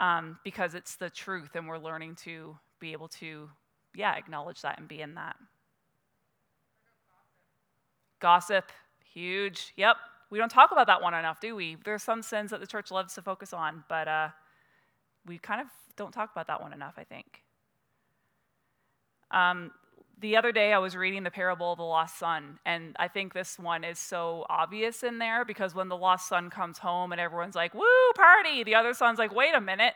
um, 0.00 0.38
because 0.44 0.74
it's 0.74 0.96
the 0.96 1.10
truth 1.10 1.54
and 1.54 1.68
we're 1.68 1.78
learning 1.78 2.16
to 2.16 2.56
be 2.80 2.92
able 2.92 3.08
to, 3.08 3.48
yeah, 3.94 4.14
acknowledge 4.14 4.62
that 4.62 4.78
and 4.78 4.88
be 4.88 5.00
in 5.00 5.14
that. 5.14 5.36
Gossip, 8.20 8.70
huge. 9.04 9.72
Yep. 9.76 9.96
We 10.30 10.38
don't 10.38 10.48
talk 10.48 10.72
about 10.72 10.86
that 10.86 11.00
one 11.00 11.14
enough, 11.14 11.40
do 11.40 11.54
we? 11.54 11.76
There's 11.84 12.02
some 12.02 12.22
sins 12.22 12.50
that 12.50 12.60
the 12.60 12.66
church 12.66 12.90
loves 12.90 13.14
to 13.14 13.22
focus 13.22 13.52
on, 13.52 13.84
but 13.88 14.08
uh, 14.08 14.28
we 15.26 15.38
kind 15.38 15.60
of 15.60 15.68
don't 15.96 16.12
talk 16.12 16.32
about 16.32 16.46
that 16.48 16.60
one 16.60 16.72
enough, 16.72 16.94
I 16.96 17.04
think. 17.04 17.42
Um, 19.30 19.70
the 20.20 20.36
other 20.36 20.52
day 20.52 20.72
I 20.72 20.78
was 20.78 20.96
reading 20.96 21.22
the 21.22 21.30
parable 21.30 21.72
of 21.72 21.78
the 21.78 21.84
lost 21.84 22.18
son, 22.18 22.58
and 22.64 22.94
I 22.98 23.08
think 23.08 23.34
this 23.34 23.58
one 23.58 23.84
is 23.84 23.98
so 23.98 24.46
obvious 24.48 25.02
in 25.02 25.18
there 25.18 25.44
because 25.44 25.74
when 25.74 25.88
the 25.88 25.96
lost 25.96 26.28
son 26.28 26.50
comes 26.50 26.78
home 26.78 27.12
and 27.12 27.20
everyone's 27.20 27.54
like, 27.54 27.74
woo, 27.74 28.12
party, 28.14 28.64
the 28.64 28.74
other 28.74 28.94
son's 28.94 29.18
like, 29.18 29.34
wait 29.34 29.54
a 29.54 29.60
minute, 29.60 29.94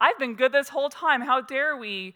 I've 0.00 0.18
been 0.18 0.34
good 0.34 0.52
this 0.52 0.68
whole 0.68 0.90
time. 0.90 1.20
How 1.20 1.40
dare 1.40 1.76
we? 1.76 2.14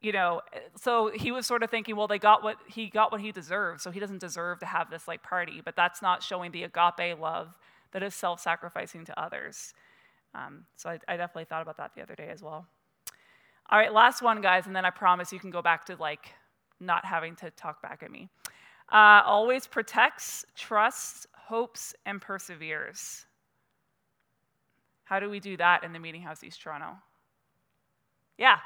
You 0.00 0.12
know, 0.12 0.42
so 0.76 1.10
he 1.12 1.32
was 1.32 1.44
sort 1.44 1.64
of 1.64 1.70
thinking, 1.70 1.96
well, 1.96 2.06
they 2.06 2.20
got 2.20 2.42
what 2.44 2.56
he 2.68 2.88
got 2.88 3.10
what 3.10 3.20
he 3.20 3.32
deserved, 3.32 3.80
so 3.80 3.90
he 3.90 3.98
doesn't 3.98 4.20
deserve 4.20 4.60
to 4.60 4.66
have 4.66 4.90
this 4.90 5.08
like 5.08 5.22
party. 5.22 5.60
But 5.64 5.74
that's 5.74 6.00
not 6.00 6.22
showing 6.22 6.52
the 6.52 6.64
agape 6.64 7.18
love 7.18 7.48
that 7.92 8.02
is 8.02 8.14
self-sacrificing 8.14 9.04
to 9.06 9.20
others. 9.20 9.74
Um, 10.34 10.66
so 10.76 10.90
I, 10.90 10.98
I 11.08 11.16
definitely 11.16 11.46
thought 11.46 11.62
about 11.62 11.78
that 11.78 11.92
the 11.96 12.02
other 12.02 12.14
day 12.14 12.28
as 12.28 12.42
well. 12.42 12.66
All 13.70 13.78
right, 13.78 13.92
last 13.92 14.22
one, 14.22 14.40
guys, 14.40 14.66
and 14.66 14.76
then 14.76 14.84
I 14.84 14.90
promise 14.90 15.32
you 15.32 15.40
can 15.40 15.50
go 15.50 15.62
back 15.62 15.86
to 15.86 15.96
like 15.96 16.32
not 16.80 17.04
having 17.04 17.36
to 17.36 17.50
talk 17.50 17.82
back 17.82 18.02
at 18.02 18.10
me. 18.10 18.28
Uh, 18.90 19.22
always 19.24 19.66
protects, 19.66 20.44
trusts, 20.56 21.26
hopes, 21.34 21.94
and 22.06 22.20
perseveres. 22.20 23.26
How 25.04 25.20
do 25.20 25.30
we 25.30 25.40
do 25.40 25.56
that 25.56 25.84
in 25.84 25.92
the 25.92 25.98
Meeting 25.98 26.22
House 26.22 26.44
East 26.44 26.60
Toronto? 26.62 26.96
Yeah. 28.38 28.58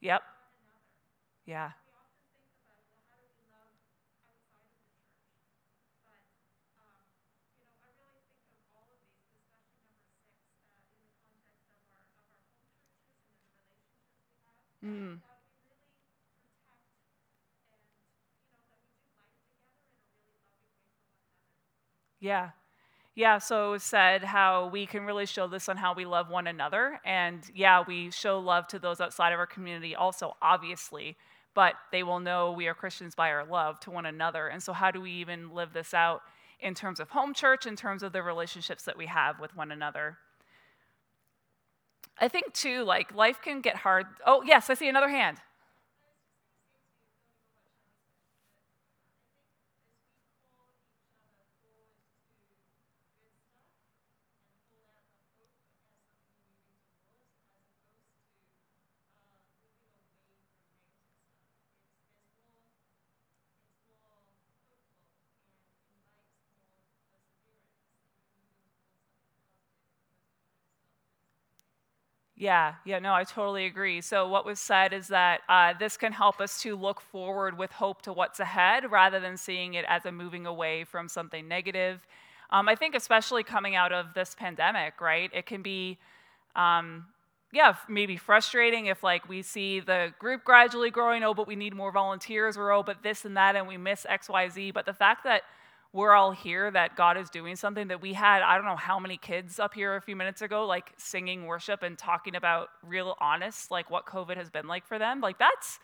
Yep. 0.00 0.22
Yeah. 1.46 1.70
Mm. 14.86 15.20
Yeah. 22.20 22.50
Yeah, 23.14 23.38
so 23.38 23.78
said 23.78 24.24
how 24.24 24.68
we 24.68 24.86
can 24.86 25.04
really 25.04 25.26
show 25.26 25.46
this 25.48 25.68
on 25.68 25.76
how 25.76 25.94
we 25.94 26.06
love 26.06 26.30
one 26.30 26.46
another. 26.48 27.00
And 27.04 27.42
yeah, 27.54 27.84
we 27.86 28.10
show 28.10 28.40
love 28.40 28.68
to 28.68 28.78
those 28.78 29.00
outside 29.00 29.32
of 29.32 29.40
our 29.40 29.46
community 29.46 29.96
also, 29.96 30.36
obviously, 30.42 31.16
but 31.54 31.74
they 31.92 32.02
will 32.04 32.20
know 32.20 32.52
we 32.52 32.68
are 32.68 32.74
Christians 32.74 33.14
by 33.14 33.30
our 33.32 33.44
love 33.46 33.80
to 33.80 33.90
one 33.92 34.06
another. 34.06 34.48
And 34.48 34.62
so, 34.62 34.72
how 34.72 34.90
do 34.92 35.00
we 35.02 35.12
even 35.12 35.50
live 35.54 35.72
this 35.74 35.94
out 35.94 36.22
in 36.60 36.74
terms 36.74 37.00
of 37.00 37.10
home 37.10 37.34
church, 37.34 37.66
in 37.66 37.76
terms 37.76 38.02
of 38.02 38.12
the 38.12 38.22
relationships 38.22 38.84
that 38.84 38.98
we 38.98 39.06
have 39.06 39.40
with 39.40 39.56
one 39.56 39.72
another? 39.72 40.18
I 42.18 42.28
think, 42.28 42.52
too, 42.52 42.84
like 42.84 43.14
life 43.14 43.40
can 43.42 43.60
get 43.60 43.76
hard. 43.76 44.06
Oh, 44.26 44.42
yes, 44.42 44.70
I 44.70 44.74
see 44.74 44.88
another 44.88 45.08
hand. 45.08 45.38
Yeah, 72.38 72.74
yeah, 72.84 72.98
no, 72.98 73.14
I 73.14 73.24
totally 73.24 73.64
agree. 73.64 74.02
So, 74.02 74.28
what 74.28 74.44
was 74.44 74.60
said 74.60 74.92
is 74.92 75.08
that 75.08 75.40
uh, 75.48 75.72
this 75.78 75.96
can 75.96 76.12
help 76.12 76.38
us 76.38 76.60
to 76.62 76.76
look 76.76 77.00
forward 77.00 77.56
with 77.56 77.72
hope 77.72 78.02
to 78.02 78.12
what's 78.12 78.40
ahead 78.40 78.90
rather 78.90 79.18
than 79.20 79.38
seeing 79.38 79.72
it 79.72 79.86
as 79.88 80.04
a 80.04 80.12
moving 80.12 80.44
away 80.44 80.84
from 80.84 81.08
something 81.08 81.48
negative. 81.48 82.06
Um, 82.50 82.68
I 82.68 82.74
think, 82.74 82.94
especially 82.94 83.42
coming 83.42 83.74
out 83.74 83.90
of 83.90 84.12
this 84.14 84.34
pandemic, 84.34 85.00
right? 85.00 85.30
It 85.32 85.46
can 85.46 85.62
be, 85.62 85.98
um, 86.54 87.06
yeah, 87.52 87.74
maybe 87.88 88.18
frustrating 88.18 88.86
if 88.86 89.02
like 89.02 89.26
we 89.30 89.40
see 89.40 89.80
the 89.80 90.12
group 90.18 90.44
gradually 90.44 90.90
growing, 90.90 91.22
oh, 91.24 91.32
but 91.32 91.46
we 91.46 91.56
need 91.56 91.74
more 91.74 91.90
volunteers, 91.90 92.58
or 92.58 92.70
oh, 92.70 92.82
but 92.82 93.02
this 93.02 93.24
and 93.24 93.34
that, 93.38 93.56
and 93.56 93.66
we 93.66 93.78
miss 93.78 94.04
X, 94.06 94.28
Y, 94.28 94.48
Z. 94.50 94.72
But 94.72 94.84
the 94.84 94.92
fact 94.92 95.24
that 95.24 95.42
we're 95.92 96.12
all 96.12 96.32
here 96.32 96.70
that 96.70 96.96
God 96.96 97.16
is 97.16 97.30
doing 97.30 97.56
something 97.56 97.88
that 97.88 98.02
we 98.02 98.12
had, 98.12 98.42
I 98.42 98.56
don't 98.56 98.66
know 98.66 98.76
how 98.76 98.98
many 98.98 99.16
kids 99.16 99.58
up 99.58 99.74
here 99.74 99.96
a 99.96 100.00
few 100.00 100.16
minutes 100.16 100.42
ago, 100.42 100.66
like 100.66 100.92
singing 100.98 101.46
worship 101.46 101.82
and 101.82 101.96
talking 101.96 102.36
about 102.36 102.68
real 102.82 103.16
honest, 103.20 103.70
like 103.70 103.90
what 103.90 104.06
COVID 104.06 104.36
has 104.36 104.50
been 104.50 104.66
like 104.66 104.86
for 104.86 104.98
them. 104.98 105.20
Like 105.20 105.38
that's 105.38 105.78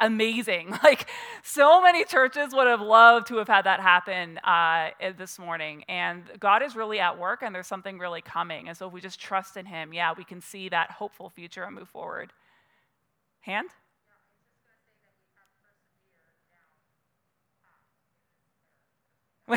amazing. 0.00 0.76
Like 0.82 1.08
so 1.44 1.80
many 1.80 2.04
churches 2.04 2.52
would 2.52 2.66
have 2.66 2.80
loved 2.80 3.28
to 3.28 3.36
have 3.36 3.46
had 3.46 3.62
that 3.62 3.80
happen 3.80 4.38
uh, 4.38 4.90
this 5.16 5.38
morning. 5.38 5.84
And 5.88 6.24
God 6.40 6.62
is 6.62 6.74
really 6.74 6.98
at 6.98 7.18
work 7.18 7.42
and 7.42 7.54
there's 7.54 7.68
something 7.68 7.98
really 7.98 8.20
coming. 8.20 8.68
And 8.68 8.76
so 8.76 8.88
if 8.88 8.92
we 8.92 9.00
just 9.00 9.20
trust 9.20 9.56
in 9.56 9.66
Him, 9.66 9.92
yeah, 9.92 10.12
we 10.16 10.24
can 10.24 10.40
see 10.40 10.68
that 10.70 10.90
hopeful 10.90 11.30
future 11.30 11.62
and 11.62 11.76
move 11.76 11.88
forward. 11.88 12.32
Hand? 13.42 13.68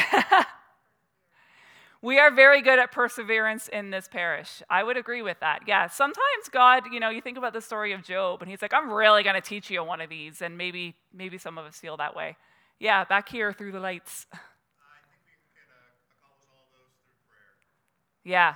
we 2.01 2.19
are 2.19 2.31
very 2.31 2.61
good 2.61 2.79
at 2.79 2.91
perseverance 2.91 3.67
in 3.67 3.89
this 3.89 4.07
parish. 4.07 4.61
I 4.69 4.83
would 4.83 4.97
agree 4.97 5.21
with 5.21 5.39
that. 5.39 5.61
Yeah, 5.67 5.87
sometimes 5.87 6.49
God, 6.51 6.83
you 6.91 6.99
know, 6.99 7.09
you 7.09 7.21
think 7.21 7.37
about 7.37 7.53
the 7.53 7.61
story 7.61 7.93
of 7.93 8.03
Job 8.03 8.41
and 8.41 8.49
he's 8.49 8.61
like, 8.61 8.73
I'm 8.73 8.91
really 8.91 9.23
going 9.23 9.35
to 9.35 9.41
teach 9.41 9.69
you 9.69 9.83
one 9.83 10.01
of 10.01 10.09
these. 10.09 10.41
And 10.41 10.57
maybe, 10.57 10.95
maybe 11.13 11.37
some 11.37 11.57
of 11.57 11.65
us 11.65 11.77
feel 11.77 11.97
that 11.97 12.15
way. 12.15 12.37
Yeah, 12.79 13.05
back 13.05 13.29
here 13.29 13.53
through 13.53 13.71
the 13.71 13.79
lights. 13.79 14.27
Yeah. 18.25 18.55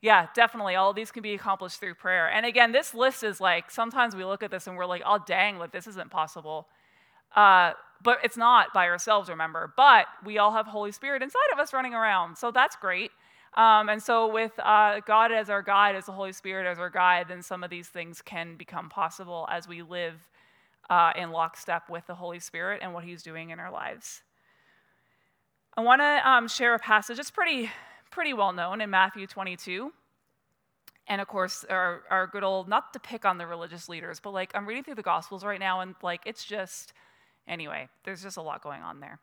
Yeah, 0.00 0.28
definitely. 0.32 0.76
All 0.76 0.92
these 0.92 1.10
can 1.10 1.22
be 1.22 1.34
accomplished 1.34 1.80
through 1.80 1.94
prayer. 1.96 2.30
And 2.30 2.46
again, 2.46 2.70
this 2.70 2.94
list 2.94 3.24
is 3.24 3.40
like, 3.40 3.70
sometimes 3.70 4.14
we 4.14 4.24
look 4.24 4.44
at 4.44 4.50
this 4.52 4.68
and 4.68 4.76
we're 4.76 4.86
like, 4.86 5.02
oh, 5.04 5.18
dang, 5.26 5.58
like 5.58 5.72
this 5.72 5.88
isn't 5.88 6.10
possible. 6.10 6.68
Uh, 7.34 7.72
but 8.02 8.18
it's 8.22 8.36
not 8.36 8.72
by 8.72 8.86
ourselves, 8.88 9.28
remember. 9.28 9.72
But 9.76 10.06
we 10.24 10.38
all 10.38 10.52
have 10.52 10.66
Holy 10.66 10.92
Spirit 10.92 11.22
inside 11.22 11.38
of 11.52 11.58
us 11.58 11.72
running 11.72 11.94
around, 11.94 12.36
so 12.36 12.50
that's 12.50 12.76
great. 12.76 13.10
Um, 13.54 13.88
and 13.88 14.02
so, 14.02 14.32
with 14.32 14.52
uh, 14.60 15.00
God 15.06 15.32
as 15.32 15.50
our 15.50 15.62
guide, 15.62 15.96
as 15.96 16.06
the 16.06 16.12
Holy 16.12 16.32
Spirit 16.32 16.66
as 16.70 16.78
our 16.78 16.90
guide, 16.90 17.26
then 17.28 17.42
some 17.42 17.64
of 17.64 17.70
these 17.70 17.88
things 17.88 18.22
can 18.22 18.56
become 18.56 18.88
possible 18.88 19.48
as 19.50 19.66
we 19.66 19.82
live 19.82 20.14
uh, 20.90 21.12
in 21.16 21.30
lockstep 21.30 21.88
with 21.90 22.06
the 22.06 22.14
Holy 22.14 22.38
Spirit 22.38 22.80
and 22.82 22.92
what 22.94 23.04
He's 23.04 23.22
doing 23.22 23.50
in 23.50 23.58
our 23.58 23.72
lives. 23.72 24.22
I 25.76 25.80
want 25.80 26.00
to 26.00 26.28
um, 26.28 26.48
share 26.48 26.74
a 26.74 26.78
passage. 26.78 27.18
It's 27.18 27.30
pretty, 27.30 27.70
pretty 28.10 28.32
well 28.32 28.52
known 28.52 28.80
in 28.80 28.90
Matthew 28.90 29.26
22. 29.26 29.92
And 31.06 31.20
of 31.20 31.28
course, 31.28 31.64
our, 31.70 32.02
our 32.10 32.26
good 32.26 32.44
old, 32.44 32.68
not 32.68 32.92
to 32.92 33.00
pick 33.00 33.24
on 33.24 33.38
the 33.38 33.46
religious 33.46 33.88
leaders, 33.88 34.20
but 34.20 34.32
like 34.32 34.50
I'm 34.54 34.66
reading 34.66 34.84
through 34.84 34.96
the 34.96 35.02
Gospels 35.02 35.44
right 35.44 35.60
now, 35.60 35.80
and 35.80 35.94
like 36.02 36.20
it's 36.26 36.44
just 36.44 36.92
Anyway, 37.48 37.88
there's 38.04 38.22
just 38.22 38.36
a 38.36 38.42
lot 38.42 38.62
going 38.62 38.82
on 38.82 39.00
there. 39.00 39.18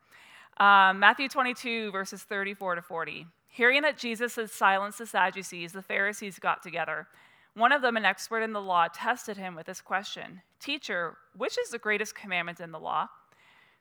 Um, 0.58 1.00
Matthew 1.00 1.30
22, 1.30 1.92
verses 1.92 2.24
34 2.24 2.76
to 2.76 2.82
40. 2.82 3.28
Hearing 3.50 3.82
that 3.84 3.98
Jesus 3.98 4.36
had 4.36 4.50
silenced 4.50 4.98
the 4.98 5.06
Sadducees, 5.06 5.72
the 5.72 5.82
Pharisees 5.82 6.40
got 6.40 6.64
together. 6.64 7.08
One 7.54 7.72
of 7.72 7.82
them, 7.82 7.96
an 7.96 8.04
expert 8.04 8.42
in 8.42 8.52
the 8.52 8.62
law, 8.62 8.88
tested 8.94 9.38
him 9.38 9.56
with 9.56 9.66
this 9.66 9.82
question 9.82 10.42
Teacher, 10.60 11.18
which 11.36 11.58
is 11.58 11.70
the 11.70 11.78
greatest 11.78 12.16
commandment 12.16 12.60
in 12.60 12.72
the 12.72 12.80
law? 12.80 13.08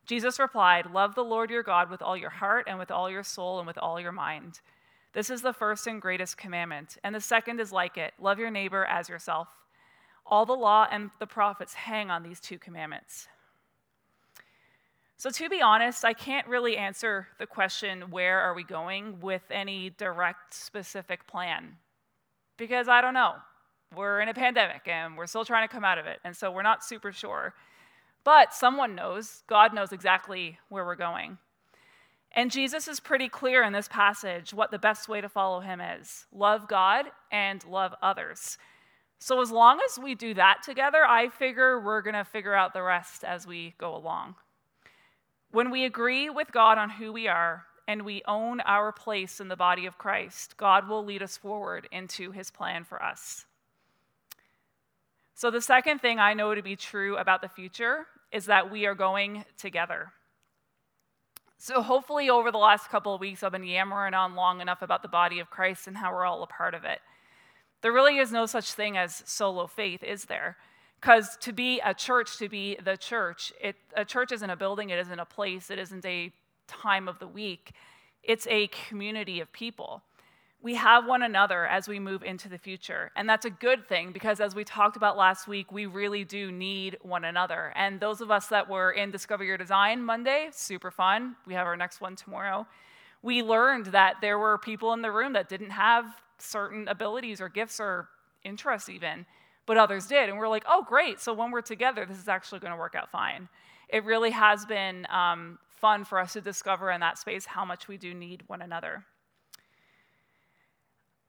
Jesus 0.06 0.38
replied, 0.38 0.92
Love 0.92 1.14
the 1.14 1.24
Lord 1.24 1.50
your 1.50 1.62
God 1.62 1.90
with 1.90 2.02
all 2.02 2.16
your 2.16 2.30
heart 2.30 2.66
and 2.68 2.78
with 2.78 2.90
all 2.90 3.10
your 3.10 3.22
soul 3.22 3.58
and 3.58 3.66
with 3.66 3.78
all 3.78 4.00
your 4.00 4.12
mind. 4.12 4.60
This 5.12 5.30
is 5.30 5.42
the 5.42 5.52
first 5.52 5.86
and 5.86 6.02
greatest 6.02 6.36
commandment. 6.36 6.98
And 7.02 7.14
the 7.14 7.20
second 7.20 7.60
is 7.60 7.72
like 7.72 7.96
it 7.96 8.14
love 8.20 8.38
your 8.38 8.50
neighbor 8.50 8.84
as 8.84 9.08
yourself. 9.08 9.48
All 10.26 10.46
the 10.46 10.52
law 10.52 10.86
and 10.90 11.10
the 11.18 11.26
prophets 11.26 11.74
hang 11.74 12.10
on 12.10 12.22
these 12.22 12.40
two 12.40 12.58
commandments. 12.58 13.28
So, 15.16 15.30
to 15.30 15.48
be 15.48 15.62
honest, 15.62 16.04
I 16.04 16.12
can't 16.12 16.46
really 16.48 16.76
answer 16.76 17.28
the 17.38 17.46
question, 17.46 18.10
where 18.10 18.40
are 18.40 18.54
we 18.54 18.64
going, 18.64 19.20
with 19.20 19.42
any 19.50 19.90
direct, 19.90 20.52
specific 20.52 21.26
plan. 21.26 21.76
Because 22.56 22.88
I 22.88 23.00
don't 23.00 23.14
know. 23.14 23.34
We're 23.96 24.20
in 24.20 24.28
a 24.28 24.34
pandemic 24.34 24.88
and 24.88 25.16
we're 25.16 25.26
still 25.26 25.44
trying 25.44 25.66
to 25.68 25.72
come 25.72 25.84
out 25.84 25.98
of 25.98 26.06
it. 26.06 26.18
And 26.24 26.36
so 26.36 26.50
we're 26.50 26.62
not 26.62 26.84
super 26.84 27.12
sure. 27.12 27.54
But 28.24 28.54
someone 28.54 28.94
knows. 28.94 29.44
God 29.46 29.72
knows 29.72 29.92
exactly 29.92 30.58
where 30.68 30.84
we're 30.84 30.96
going. 30.96 31.38
And 32.32 32.50
Jesus 32.50 32.88
is 32.88 32.98
pretty 32.98 33.28
clear 33.28 33.62
in 33.62 33.72
this 33.72 33.86
passage 33.86 34.52
what 34.52 34.72
the 34.72 34.78
best 34.78 35.08
way 35.08 35.20
to 35.20 35.28
follow 35.28 35.60
him 35.60 35.80
is 35.80 36.26
love 36.32 36.66
God 36.66 37.06
and 37.30 37.64
love 37.64 37.94
others. 38.02 38.58
So, 39.20 39.40
as 39.40 39.50
long 39.50 39.78
as 39.88 39.98
we 39.98 40.14
do 40.14 40.34
that 40.34 40.62
together, 40.64 41.04
I 41.06 41.28
figure 41.28 41.80
we're 41.80 42.02
going 42.02 42.14
to 42.14 42.24
figure 42.24 42.54
out 42.54 42.74
the 42.74 42.82
rest 42.82 43.24
as 43.24 43.46
we 43.46 43.74
go 43.78 43.94
along. 43.94 44.34
When 45.54 45.70
we 45.70 45.84
agree 45.84 46.30
with 46.30 46.50
God 46.50 46.78
on 46.78 46.90
who 46.90 47.12
we 47.12 47.28
are 47.28 47.66
and 47.86 48.02
we 48.02 48.22
own 48.26 48.60
our 48.62 48.90
place 48.90 49.38
in 49.38 49.46
the 49.46 49.54
body 49.54 49.86
of 49.86 49.98
Christ, 49.98 50.56
God 50.56 50.88
will 50.88 51.04
lead 51.04 51.22
us 51.22 51.36
forward 51.36 51.86
into 51.92 52.32
his 52.32 52.50
plan 52.50 52.82
for 52.82 53.00
us. 53.00 53.46
So, 55.36 55.52
the 55.52 55.60
second 55.60 56.00
thing 56.00 56.18
I 56.18 56.34
know 56.34 56.56
to 56.56 56.62
be 56.62 56.74
true 56.74 57.16
about 57.18 57.40
the 57.40 57.48
future 57.48 58.06
is 58.32 58.46
that 58.46 58.68
we 58.68 58.84
are 58.86 58.96
going 58.96 59.44
together. 59.56 60.10
So, 61.56 61.82
hopefully, 61.82 62.28
over 62.28 62.50
the 62.50 62.58
last 62.58 62.90
couple 62.90 63.14
of 63.14 63.20
weeks, 63.20 63.44
I've 63.44 63.52
been 63.52 63.62
yammering 63.62 64.12
on 64.12 64.34
long 64.34 64.60
enough 64.60 64.82
about 64.82 65.02
the 65.02 65.08
body 65.08 65.38
of 65.38 65.50
Christ 65.50 65.86
and 65.86 65.96
how 65.96 66.12
we're 66.12 66.26
all 66.26 66.42
a 66.42 66.48
part 66.48 66.74
of 66.74 66.82
it. 66.82 66.98
There 67.80 67.92
really 67.92 68.18
is 68.18 68.32
no 68.32 68.46
such 68.46 68.72
thing 68.72 68.96
as 68.96 69.22
solo 69.24 69.68
faith, 69.68 70.02
is 70.02 70.24
there? 70.24 70.56
Because 71.04 71.36
to 71.42 71.52
be 71.52 71.82
a 71.84 71.92
church, 71.92 72.38
to 72.38 72.48
be 72.48 72.78
the 72.82 72.96
church, 72.96 73.52
it, 73.60 73.76
a 73.94 74.06
church 74.06 74.32
isn't 74.32 74.48
a 74.48 74.56
building, 74.56 74.88
it 74.88 74.98
isn't 74.98 75.20
a 75.20 75.26
place, 75.26 75.68
it 75.68 75.78
isn't 75.78 76.02
a 76.06 76.32
time 76.66 77.08
of 77.08 77.18
the 77.18 77.26
week. 77.26 77.72
It's 78.22 78.46
a 78.46 78.68
community 78.88 79.40
of 79.40 79.52
people. 79.52 80.00
We 80.62 80.76
have 80.76 81.04
one 81.04 81.22
another 81.22 81.66
as 81.66 81.88
we 81.88 82.00
move 82.00 82.22
into 82.22 82.48
the 82.48 82.56
future. 82.56 83.10
And 83.16 83.28
that's 83.28 83.44
a 83.44 83.50
good 83.50 83.86
thing 83.86 84.12
because, 84.12 84.40
as 84.40 84.54
we 84.54 84.64
talked 84.64 84.96
about 84.96 85.18
last 85.18 85.46
week, 85.46 85.70
we 85.70 85.84
really 85.84 86.24
do 86.24 86.50
need 86.50 86.96
one 87.02 87.26
another. 87.26 87.74
And 87.76 88.00
those 88.00 88.22
of 88.22 88.30
us 88.30 88.46
that 88.46 88.70
were 88.70 88.92
in 88.92 89.10
Discover 89.10 89.44
Your 89.44 89.58
Design 89.58 90.02
Monday, 90.02 90.48
super 90.52 90.90
fun. 90.90 91.36
We 91.46 91.52
have 91.52 91.66
our 91.66 91.76
next 91.76 92.00
one 92.00 92.16
tomorrow. 92.16 92.66
We 93.20 93.42
learned 93.42 93.88
that 93.88 94.22
there 94.22 94.38
were 94.38 94.56
people 94.56 94.94
in 94.94 95.02
the 95.02 95.12
room 95.12 95.34
that 95.34 95.50
didn't 95.50 95.72
have 95.72 96.06
certain 96.38 96.88
abilities 96.88 97.42
or 97.42 97.50
gifts 97.50 97.78
or 97.78 98.08
interests, 98.42 98.88
even 98.88 99.26
but 99.66 99.76
others 99.76 100.06
did. 100.06 100.28
And 100.28 100.38
we're 100.38 100.48
like, 100.48 100.64
oh, 100.68 100.84
great. 100.86 101.20
So 101.20 101.32
when 101.32 101.50
we're 101.50 101.62
together, 101.62 102.04
this 102.04 102.18
is 102.18 102.28
actually 102.28 102.60
going 102.60 102.72
to 102.72 102.78
work 102.78 102.94
out 102.94 103.10
fine. 103.10 103.48
It 103.88 104.04
really 104.04 104.30
has 104.30 104.64
been 104.66 105.06
um, 105.10 105.58
fun 105.68 106.04
for 106.04 106.18
us 106.18 106.32
to 106.34 106.40
discover 106.40 106.90
in 106.90 107.00
that 107.00 107.18
space 107.18 107.46
how 107.46 107.64
much 107.64 107.88
we 107.88 107.96
do 107.96 108.14
need 108.14 108.42
one 108.46 108.62
another. 108.62 109.04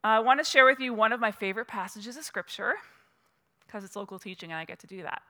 I 0.04 0.20
want 0.20 0.40
to 0.40 0.44
share 0.44 0.66
with 0.66 0.80
you 0.80 0.94
one 0.94 1.14
of 1.14 1.20
my 1.20 1.32
favorite 1.32 1.68
passages 1.68 2.16
of 2.16 2.24
Scripture 2.24 2.76
because 3.66 3.84
it's 3.84 3.96
local 3.96 4.20
teaching 4.20 4.52
and 4.52 4.60
I 4.60 4.66
get 4.66 4.80
to 4.80 4.88
do 4.88 5.02
that. 5.02 5.22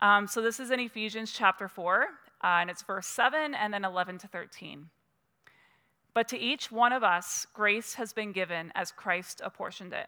Um, 0.00 0.26
so 0.26 0.42
this 0.42 0.58
is 0.58 0.70
in 0.70 0.80
Ephesians 0.80 1.30
chapter 1.30 1.68
4, 1.68 2.02
uh, 2.02 2.06
and 2.42 2.70
it's 2.70 2.82
verse 2.82 3.06
7 3.06 3.54
and 3.54 3.72
then 3.72 3.84
11 3.84 4.18
to 4.18 4.28
13. 4.28 4.88
But 6.14 6.28
to 6.28 6.38
each 6.38 6.72
one 6.72 6.92
of 6.92 7.02
us, 7.02 7.46
grace 7.52 7.94
has 7.94 8.12
been 8.12 8.32
given 8.32 8.72
as 8.74 8.92
Christ 8.92 9.40
apportioned 9.44 9.92
it. 9.92 10.06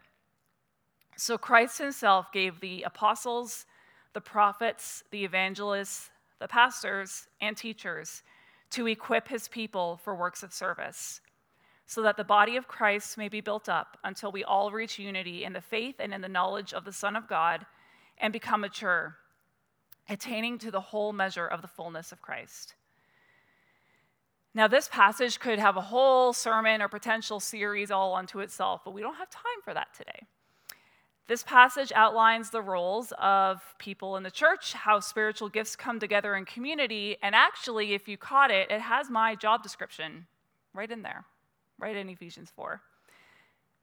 So 1.16 1.38
Christ 1.38 1.78
himself 1.78 2.30
gave 2.30 2.60
the 2.60 2.82
apostles, 2.82 3.64
the 4.12 4.20
prophets, 4.20 5.02
the 5.10 5.24
evangelists, 5.24 6.10
the 6.38 6.48
pastors, 6.48 7.26
and 7.40 7.56
teachers 7.56 8.22
to 8.70 8.86
equip 8.86 9.28
his 9.28 9.48
people 9.48 9.98
for 10.02 10.14
works 10.14 10.42
of 10.42 10.52
service, 10.52 11.20
so 11.86 12.02
that 12.02 12.16
the 12.16 12.24
body 12.24 12.56
of 12.56 12.68
Christ 12.68 13.16
may 13.16 13.28
be 13.28 13.40
built 13.40 13.68
up 13.68 13.96
until 14.04 14.30
we 14.30 14.44
all 14.44 14.70
reach 14.70 14.98
unity 14.98 15.44
in 15.44 15.52
the 15.52 15.60
faith 15.60 15.96
and 15.98 16.12
in 16.12 16.20
the 16.20 16.28
knowledge 16.28 16.74
of 16.74 16.84
the 16.84 16.92
Son 16.92 17.16
of 17.16 17.28
God 17.28 17.64
and 18.18 18.32
become 18.32 18.60
mature, 18.60 19.16
attaining 20.08 20.58
to 20.58 20.70
the 20.70 20.80
whole 20.80 21.12
measure 21.12 21.46
of 21.46 21.62
the 21.62 21.68
fullness 21.68 22.12
of 22.12 22.20
Christ. 22.20 22.74
Now, 24.52 24.68
this 24.68 24.88
passage 24.88 25.38
could 25.38 25.58
have 25.58 25.76
a 25.76 25.82
whole 25.82 26.32
sermon 26.32 26.82
or 26.82 26.88
potential 26.88 27.40
series 27.40 27.90
all 27.90 28.14
unto 28.14 28.40
itself, 28.40 28.82
but 28.84 28.94
we 28.94 29.02
don't 29.02 29.16
have 29.16 29.30
time 29.30 29.60
for 29.62 29.74
that 29.74 29.94
today. 29.94 30.26
This 31.28 31.42
passage 31.42 31.90
outlines 31.94 32.50
the 32.50 32.62
roles 32.62 33.12
of 33.18 33.74
people 33.78 34.16
in 34.16 34.22
the 34.22 34.30
church, 34.30 34.74
how 34.74 35.00
spiritual 35.00 35.48
gifts 35.48 35.74
come 35.74 35.98
together 35.98 36.36
in 36.36 36.44
community, 36.44 37.16
and 37.20 37.34
actually, 37.34 37.94
if 37.94 38.06
you 38.06 38.16
caught 38.16 38.52
it, 38.52 38.70
it 38.70 38.80
has 38.80 39.10
my 39.10 39.34
job 39.34 39.64
description 39.64 40.26
right 40.72 40.90
in 40.90 41.02
there, 41.02 41.24
right 41.78 41.96
in 41.96 42.08
Ephesians 42.08 42.52
4. 42.54 42.80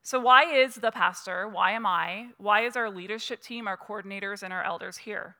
So, 0.03 0.21
why 0.21 0.45
is 0.45 0.75
the 0.75 0.91
pastor, 0.91 1.47
why 1.47 1.71
am 1.71 1.85
I, 1.85 2.27
why 2.37 2.61
is 2.61 2.77
our 2.77 2.89
leadership 2.89 3.41
team, 3.41 3.67
our 3.67 3.77
coordinators, 3.77 4.41
and 4.41 4.53
our 4.53 4.63
elders 4.63 4.97
here? 4.97 5.35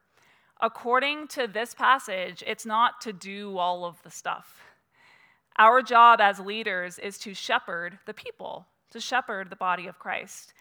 According 0.59 1.27
to 1.29 1.47
this 1.47 1.73
passage, 1.73 2.43
it's 2.45 2.65
not 2.65 2.99
to 3.01 3.13
do 3.13 3.57
all 3.57 3.85
of 3.85 4.01
the 4.03 4.11
stuff. 4.11 4.61
Our 5.57 5.81
job 5.81 6.19
as 6.19 6.39
leaders 6.39 6.99
is 6.99 7.17
to 7.19 7.33
shepherd 7.33 7.99
the 8.05 8.13
people, 8.13 8.65
to 8.91 8.99
shepherd 8.99 9.49
the 9.49 9.55
body 9.55 9.87
of 9.87 9.99
Christ. 9.99 10.53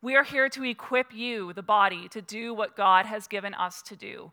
We 0.00 0.14
are 0.14 0.24
here 0.24 0.48
to 0.50 0.64
equip 0.64 1.12
you, 1.12 1.52
the 1.52 1.62
body, 1.62 2.08
to 2.08 2.22
do 2.22 2.54
what 2.54 2.76
God 2.76 3.06
has 3.06 3.26
given 3.26 3.54
us 3.54 3.82
to 3.82 3.96
do. 3.96 4.30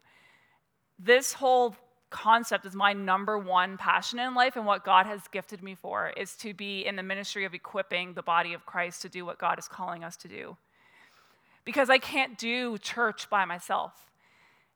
This 0.99 1.33
whole 1.33 1.75
concept 2.11 2.65
is 2.65 2.75
my 2.75 2.93
number 2.93 3.37
one 3.37 3.77
passion 3.77 4.19
in 4.19 4.35
life 4.35 4.55
and 4.55 4.65
what 4.65 4.85
God 4.85 5.05
has 5.05 5.27
gifted 5.31 5.63
me 5.63 5.75
for 5.75 6.13
is 6.15 6.35
to 6.37 6.53
be 6.53 6.85
in 6.85 6.95
the 6.95 7.03
ministry 7.03 7.45
of 7.45 7.53
equipping 7.53 8.13
the 8.13 8.21
body 8.21 8.53
of 8.53 8.65
Christ 8.65 9.01
to 9.01 9.09
do 9.09 9.25
what 9.25 9.39
God 9.39 9.57
is 9.57 9.67
calling 9.67 10.03
us 10.03 10.15
to 10.17 10.27
do. 10.27 10.55
Because 11.65 11.89
I 11.89 11.97
can't 11.97 12.37
do 12.37 12.77
church 12.77 13.29
by 13.29 13.43
myself. 13.43 13.91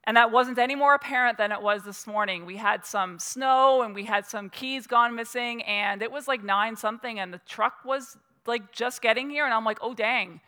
And 0.06 0.18
that 0.18 0.32
wasn't 0.32 0.58
any 0.58 0.76
more 0.76 0.96
apparent 0.96 1.38
than 1.38 1.52
it 1.52 1.62
was 1.62 1.84
this 1.84 2.08
morning. 2.08 2.46
We 2.46 2.58
had 2.58 2.84
some 2.84 3.20
snow 3.20 3.84
and 3.84 3.94
we 3.94 4.06
had 4.06 4.26
some 4.26 4.50
keys 4.50 4.88
gone 4.88 5.14
missing, 5.14 5.62
and 5.64 6.02
it 6.02 6.12
was 6.12 6.28
like 6.28 6.44
nine 6.44 6.76
something, 6.76 7.20
and 7.20 7.32
the 7.32 7.42
truck 7.46 7.86
was 7.86 8.18
like 8.48 8.72
just 8.72 9.04
getting 9.04 9.30
here. 9.30 9.46
And 9.46 9.54
I'm 9.54 9.66
like, 9.66 9.78
oh, 9.82 9.94
dang. 9.94 10.42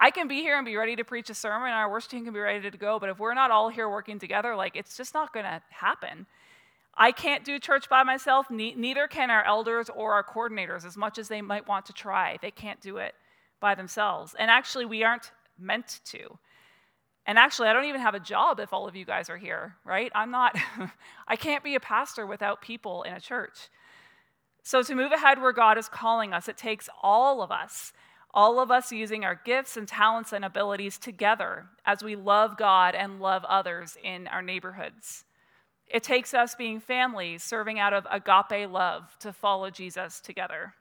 I 0.00 0.10
can 0.10 0.28
be 0.28 0.42
here 0.42 0.56
and 0.56 0.64
be 0.64 0.76
ready 0.76 0.96
to 0.96 1.04
preach 1.04 1.28
a 1.30 1.34
sermon, 1.34 1.70
our 1.70 1.90
worship 1.90 2.10
team 2.10 2.24
can 2.24 2.32
be 2.32 2.40
ready 2.40 2.70
to 2.70 2.78
go, 2.78 2.98
but 2.98 3.08
if 3.08 3.18
we're 3.18 3.34
not 3.34 3.50
all 3.50 3.68
here 3.68 3.88
working 3.88 4.18
together, 4.18 4.54
like 4.54 4.76
it's 4.76 4.96
just 4.96 5.14
not 5.14 5.32
going 5.32 5.44
to 5.44 5.60
happen. 5.70 6.26
I 6.94 7.12
can't 7.12 7.44
do 7.44 7.58
church 7.58 7.88
by 7.88 8.02
myself, 8.02 8.50
ne- 8.50 8.74
neither 8.74 9.06
can 9.06 9.30
our 9.30 9.44
elders 9.44 9.88
or 9.88 10.14
our 10.14 10.24
coordinators, 10.24 10.84
as 10.84 10.96
much 10.96 11.18
as 11.18 11.28
they 11.28 11.40
might 11.40 11.68
want 11.68 11.86
to 11.86 11.92
try. 11.92 12.38
They 12.42 12.50
can't 12.50 12.80
do 12.80 12.96
it 12.96 13.14
by 13.60 13.74
themselves. 13.74 14.34
And 14.38 14.50
actually, 14.50 14.84
we 14.84 15.04
aren't 15.04 15.30
meant 15.58 16.00
to. 16.06 16.38
And 17.24 17.38
actually, 17.38 17.68
I 17.68 17.72
don't 17.72 17.84
even 17.84 18.00
have 18.00 18.14
a 18.14 18.20
job 18.20 18.58
if 18.58 18.72
all 18.72 18.88
of 18.88 18.96
you 18.96 19.04
guys 19.04 19.28
are 19.30 19.36
here, 19.36 19.76
right? 19.84 20.10
I'm 20.14 20.30
not, 20.30 20.56
I 21.28 21.36
can't 21.36 21.62
be 21.62 21.74
a 21.74 21.80
pastor 21.80 22.26
without 22.26 22.62
people 22.62 23.02
in 23.02 23.12
a 23.12 23.20
church. 23.20 23.68
So, 24.64 24.82
to 24.82 24.94
move 24.94 25.12
ahead 25.12 25.40
where 25.40 25.52
God 25.52 25.78
is 25.78 25.88
calling 25.88 26.32
us, 26.32 26.48
it 26.48 26.56
takes 26.56 26.88
all 27.02 27.42
of 27.42 27.52
us, 27.52 27.92
all 28.38 28.60
of 28.60 28.70
us 28.70 28.92
using 28.92 29.24
our 29.24 29.34
gifts 29.34 29.76
and 29.76 29.88
talents 29.88 30.32
and 30.32 30.44
abilities 30.44 30.96
together 30.96 31.66
as 31.84 32.04
we 32.04 32.14
love 32.14 32.56
God 32.56 32.94
and 32.94 33.20
love 33.20 33.44
others 33.44 33.98
in 34.00 34.28
our 34.28 34.42
neighborhoods. 34.42 35.24
It 35.88 36.04
takes 36.04 36.32
us 36.32 36.54
being 36.54 36.78
families, 36.78 37.42
serving 37.42 37.80
out 37.80 37.92
of 37.92 38.06
agape 38.08 38.70
love 38.70 39.16
to 39.18 39.32
follow 39.32 39.70
Jesus 39.70 40.20
together. 40.20 40.74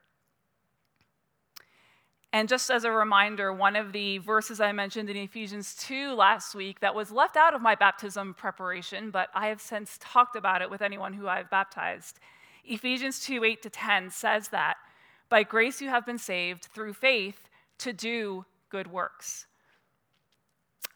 And 2.32 2.48
just 2.48 2.70
as 2.70 2.84
a 2.84 2.92
reminder, 2.92 3.52
one 3.52 3.76
of 3.76 3.92
the 3.92 4.20
verses 4.20 4.62
I 4.62 4.72
mentioned 4.72 5.10
in 5.10 5.18
Ephesians 5.18 5.74
2 5.80 6.14
last 6.14 6.54
week 6.54 6.82
that 6.82 6.94
was 6.94 7.10
left 7.10 7.36
out 7.36 7.56
of 7.56 7.62
my 7.64 7.74
baptism 7.74 8.36
preparation, 8.36 9.10
but 9.10 9.30
I 9.34 9.48
have 9.48 9.62
since 9.62 9.98
talked 10.00 10.36
about 10.36 10.62
it 10.62 10.70
with 10.70 10.84
anyone 10.84 11.14
who 11.14 11.28
I've 11.28 11.50
baptized. 11.50 12.20
Ephesians 12.64 13.20
2 13.22 13.44
8 13.44 13.64
to 13.64 13.72
10 13.72 14.12
says 14.12 14.50
that 14.50 14.76
by 15.28 15.42
grace 15.42 15.82
you 15.82 15.90
have 15.90 16.06
been 16.06 16.20
saved 16.20 16.66
through 16.66 16.94
faith 16.94 17.47
to 17.80 17.94
do 17.94 18.46
good 18.70 18.88
works. 18.88 19.46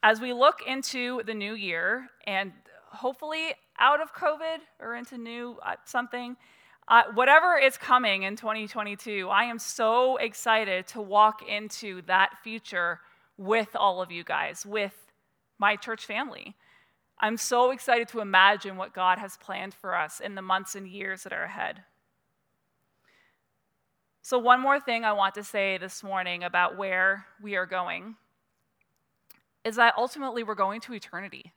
As 0.03 0.19
we 0.19 0.33
look 0.33 0.61
into 0.65 1.21
the 1.25 1.33
new 1.33 1.53
year 1.53 2.09
and 2.25 2.51
hopefully 2.87 3.53
out 3.79 4.01
of 4.01 4.13
COVID 4.13 4.57
or 4.79 4.95
into 4.95 5.17
new 5.17 5.57
uh, 5.65 5.75
something, 5.85 6.35
uh, 6.87 7.03
whatever 7.13 7.57
is 7.57 7.77
coming 7.77 8.23
in 8.23 8.35
2022, 8.35 9.29
I 9.29 9.45
am 9.45 9.59
so 9.59 10.17
excited 10.17 10.87
to 10.87 11.01
walk 11.01 11.41
into 11.47 12.01
that 12.03 12.31
future 12.43 12.99
with 13.37 13.75
all 13.75 14.01
of 14.01 14.11
you 14.11 14.23
guys, 14.23 14.65
with 14.65 14.95
my 15.57 15.75
church 15.75 16.05
family. 16.05 16.55
I'm 17.19 17.37
so 17.37 17.71
excited 17.71 18.07
to 18.09 18.19
imagine 18.19 18.77
what 18.77 18.93
God 18.93 19.19
has 19.19 19.37
planned 19.37 19.75
for 19.75 19.95
us 19.95 20.19
in 20.19 20.33
the 20.33 20.41
months 20.41 20.75
and 20.75 20.87
years 20.87 21.23
that 21.23 21.33
are 21.33 21.43
ahead. 21.43 21.83
So, 24.23 24.37
one 24.37 24.59
more 24.59 24.79
thing 24.79 25.03
I 25.03 25.13
want 25.13 25.33
to 25.35 25.43
say 25.43 25.79
this 25.79 26.03
morning 26.03 26.43
about 26.43 26.77
where 26.77 27.25
we 27.41 27.55
are 27.55 27.65
going 27.65 28.15
is 29.65 29.77
that 29.77 29.95
ultimately 29.97 30.43
we're 30.43 30.53
going 30.53 30.79
to 30.81 30.93
eternity. 30.93 31.53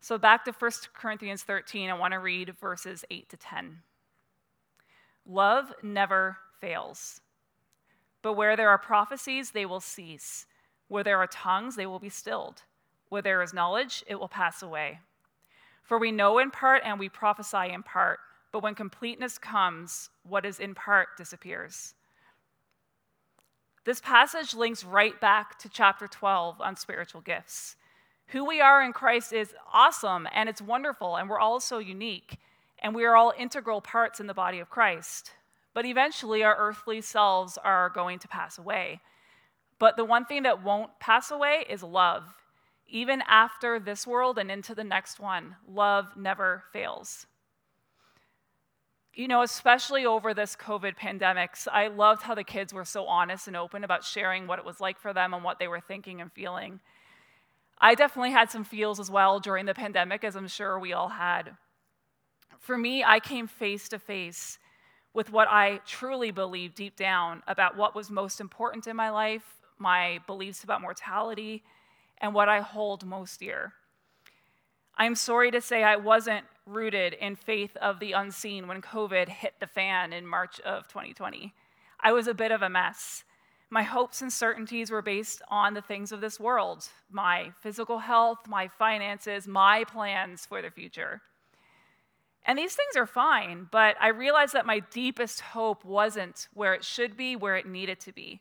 So, 0.00 0.18
back 0.18 0.44
to 0.46 0.52
1 0.52 0.70
Corinthians 0.94 1.44
13, 1.44 1.90
I 1.90 1.94
want 1.94 2.12
to 2.12 2.18
read 2.18 2.56
verses 2.60 3.04
8 3.08 3.28
to 3.28 3.36
10. 3.36 3.78
Love 5.24 5.72
never 5.80 6.38
fails. 6.60 7.20
But 8.20 8.32
where 8.32 8.56
there 8.56 8.70
are 8.70 8.78
prophecies, 8.78 9.52
they 9.52 9.64
will 9.64 9.80
cease. 9.80 10.46
Where 10.88 11.04
there 11.04 11.18
are 11.18 11.28
tongues, 11.28 11.76
they 11.76 11.86
will 11.86 12.00
be 12.00 12.08
stilled. 12.08 12.62
Where 13.10 13.22
there 13.22 13.42
is 13.42 13.54
knowledge, 13.54 14.02
it 14.08 14.18
will 14.18 14.28
pass 14.28 14.60
away. 14.60 14.98
For 15.84 15.98
we 15.98 16.10
know 16.10 16.40
in 16.40 16.50
part 16.50 16.82
and 16.84 16.98
we 16.98 17.08
prophesy 17.08 17.72
in 17.72 17.84
part. 17.84 18.18
But 18.52 18.62
when 18.62 18.74
completeness 18.74 19.38
comes, 19.38 20.10
what 20.22 20.44
is 20.44 20.60
in 20.60 20.74
part 20.74 21.16
disappears. 21.16 21.94
This 23.84 24.00
passage 24.00 24.54
links 24.54 24.84
right 24.84 25.18
back 25.20 25.58
to 25.60 25.68
chapter 25.68 26.06
12 26.06 26.60
on 26.60 26.76
spiritual 26.76 27.22
gifts. 27.22 27.76
Who 28.28 28.44
we 28.44 28.60
are 28.60 28.82
in 28.82 28.92
Christ 28.92 29.32
is 29.32 29.54
awesome 29.72 30.28
and 30.32 30.48
it's 30.48 30.62
wonderful, 30.62 31.16
and 31.16 31.28
we're 31.28 31.40
all 31.40 31.58
so 31.58 31.78
unique, 31.78 32.38
and 32.78 32.94
we 32.94 33.04
are 33.04 33.16
all 33.16 33.32
integral 33.36 33.80
parts 33.80 34.20
in 34.20 34.26
the 34.26 34.34
body 34.34 34.60
of 34.60 34.70
Christ. 34.70 35.32
But 35.74 35.86
eventually, 35.86 36.44
our 36.44 36.56
earthly 36.56 37.00
selves 37.00 37.58
are 37.58 37.90
going 37.90 38.18
to 38.20 38.28
pass 38.28 38.58
away. 38.58 39.00
But 39.78 39.96
the 39.96 40.04
one 40.04 40.26
thing 40.26 40.44
that 40.44 40.62
won't 40.62 41.00
pass 41.00 41.30
away 41.30 41.64
is 41.68 41.82
love. 41.82 42.24
Even 42.86 43.22
after 43.26 43.80
this 43.80 44.06
world 44.06 44.38
and 44.38 44.50
into 44.50 44.74
the 44.74 44.84
next 44.84 45.18
one, 45.18 45.56
love 45.66 46.16
never 46.16 46.64
fails. 46.72 47.26
You 49.14 49.28
know, 49.28 49.42
especially 49.42 50.06
over 50.06 50.32
this 50.32 50.56
COVID 50.56 50.96
pandemic, 50.96 51.54
I 51.70 51.88
loved 51.88 52.22
how 52.22 52.34
the 52.34 52.44
kids 52.44 52.72
were 52.72 52.86
so 52.86 53.04
honest 53.06 53.46
and 53.46 53.56
open 53.56 53.84
about 53.84 54.04
sharing 54.04 54.46
what 54.46 54.58
it 54.58 54.64
was 54.64 54.80
like 54.80 54.98
for 54.98 55.12
them 55.12 55.34
and 55.34 55.44
what 55.44 55.58
they 55.58 55.68
were 55.68 55.80
thinking 55.80 56.22
and 56.22 56.32
feeling. 56.32 56.80
I 57.78 57.94
definitely 57.94 58.30
had 58.30 58.50
some 58.50 58.64
feels 58.64 58.98
as 58.98 59.10
well 59.10 59.38
during 59.38 59.66
the 59.66 59.74
pandemic, 59.74 60.24
as 60.24 60.34
I'm 60.34 60.48
sure 60.48 60.78
we 60.78 60.94
all 60.94 61.08
had. 61.08 61.56
For 62.58 62.78
me, 62.78 63.04
I 63.04 63.20
came 63.20 63.46
face 63.46 63.86
to 63.90 63.98
face 63.98 64.58
with 65.12 65.30
what 65.30 65.48
I 65.48 65.80
truly 65.84 66.30
believed 66.30 66.76
deep 66.76 66.96
down 66.96 67.42
about 67.46 67.76
what 67.76 67.94
was 67.94 68.10
most 68.10 68.40
important 68.40 68.86
in 68.86 68.96
my 68.96 69.10
life, 69.10 69.44
my 69.78 70.20
beliefs 70.26 70.64
about 70.64 70.80
mortality, 70.80 71.64
and 72.16 72.32
what 72.32 72.48
I 72.48 72.60
hold 72.60 73.04
most 73.04 73.40
dear. 73.40 73.74
I'm 74.96 75.16
sorry 75.16 75.50
to 75.50 75.60
say 75.60 75.82
I 75.82 75.96
wasn't 75.96 76.46
rooted 76.66 77.14
in 77.14 77.36
faith 77.36 77.76
of 77.76 77.98
the 77.98 78.12
unseen 78.12 78.68
when 78.68 78.80
COVID 78.80 79.28
hit 79.28 79.54
the 79.60 79.66
fan 79.66 80.12
in 80.12 80.26
March 80.26 80.60
of 80.60 80.88
2020. 80.88 81.52
I 82.00 82.12
was 82.12 82.26
a 82.26 82.34
bit 82.34 82.52
of 82.52 82.62
a 82.62 82.68
mess. 82.68 83.24
My 83.70 83.82
hopes 83.82 84.20
and 84.20 84.32
certainties 84.32 84.90
were 84.90 85.02
based 85.02 85.40
on 85.48 85.74
the 85.74 85.80
things 85.80 86.12
of 86.12 86.20
this 86.20 86.38
world 86.38 86.88
my 87.10 87.52
physical 87.60 87.98
health, 87.98 88.40
my 88.46 88.68
finances, 88.68 89.46
my 89.46 89.84
plans 89.84 90.46
for 90.46 90.60
the 90.62 90.70
future. 90.70 91.22
And 92.44 92.58
these 92.58 92.74
things 92.74 92.96
are 92.96 93.06
fine, 93.06 93.68
but 93.70 93.96
I 94.00 94.08
realized 94.08 94.52
that 94.54 94.66
my 94.66 94.80
deepest 94.80 95.40
hope 95.40 95.84
wasn't 95.84 96.48
where 96.54 96.74
it 96.74 96.84
should 96.84 97.16
be, 97.16 97.36
where 97.36 97.56
it 97.56 97.66
needed 97.66 98.00
to 98.00 98.12
be. 98.12 98.40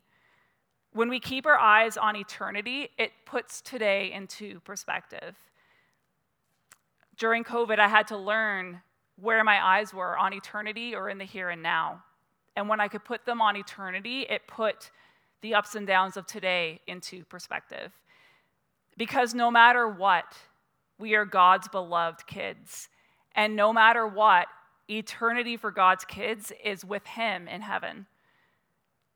When 0.94 1.08
we 1.08 1.20
keep 1.20 1.46
our 1.46 1.58
eyes 1.58 1.98
on 1.98 2.16
eternity, 2.16 2.90
it 2.98 3.12
puts 3.26 3.62
today 3.62 4.12
into 4.12 4.60
perspective. 4.62 5.38
During 7.22 7.44
COVID, 7.44 7.78
I 7.78 7.88
had 7.88 8.08
to 8.08 8.18
learn 8.18 8.82
where 9.16 9.44
my 9.44 9.64
eyes 9.64 9.94
were 9.94 10.18
on 10.18 10.34
eternity 10.34 10.96
or 10.96 11.08
in 11.08 11.20
the 11.20 11.24
here 11.24 11.52
and 11.52 11.62
now. 11.62 12.04
And 12.56 12.68
when 12.68 12.80
I 12.80 12.88
could 12.88 13.06
put 13.06 13.26
them 13.26 13.40
on 13.40 13.56
eternity, 13.56 14.22
it 14.28 14.48
put 14.48 14.90
the 15.42 15.54
ups 15.54 15.76
and 15.76 15.86
downs 15.86 16.18
of 16.18 16.26
today 16.26 16.82
into 16.88 17.24
perspective. 17.26 17.92
Because 18.98 19.36
no 19.36 19.52
matter 19.52 19.88
what, 19.88 20.36
we 20.98 21.14
are 21.14 21.24
God's 21.24 21.68
beloved 21.68 22.26
kids. 22.26 22.90
And 23.36 23.56
no 23.56 23.72
matter 23.72 24.08
what, 24.08 24.48
eternity 24.90 25.58
for 25.58 25.70
God's 25.70 26.06
kids 26.06 26.52
is 26.66 26.84
with 26.84 27.06
Him 27.06 27.48
in 27.48 27.62
heaven. 27.62 28.08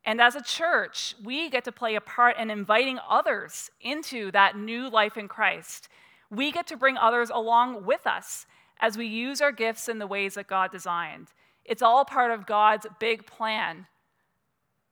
And 0.06 0.22
as 0.22 0.36
a 0.36 0.44
church, 0.44 1.16
we 1.24 1.50
get 1.50 1.64
to 1.64 1.72
play 1.72 1.96
a 1.96 2.02
part 2.02 2.38
in 2.38 2.52
inviting 2.52 3.00
others 3.10 3.72
into 3.82 4.30
that 4.34 4.56
new 4.56 4.92
life 4.92 5.18
in 5.18 5.28
Christ. 5.28 5.90
We 6.30 6.52
get 6.52 6.68
to 6.68 6.78
bring 6.78 6.98
others 6.98 7.30
along 7.34 7.86
with 7.86 8.06
us 8.08 8.46
as 8.80 8.98
we 8.98 9.06
use 9.06 9.42
our 9.42 9.52
gifts 9.52 9.88
in 9.88 10.00
the 10.00 10.08
ways 10.08 10.36
that 10.36 10.48
God 10.48 10.72
designed. 10.72 11.28
It's 11.64 11.82
all 11.82 12.06
part 12.06 12.32
of 12.32 12.46
God's 12.46 12.86
big 13.00 13.26
plan 13.26 13.88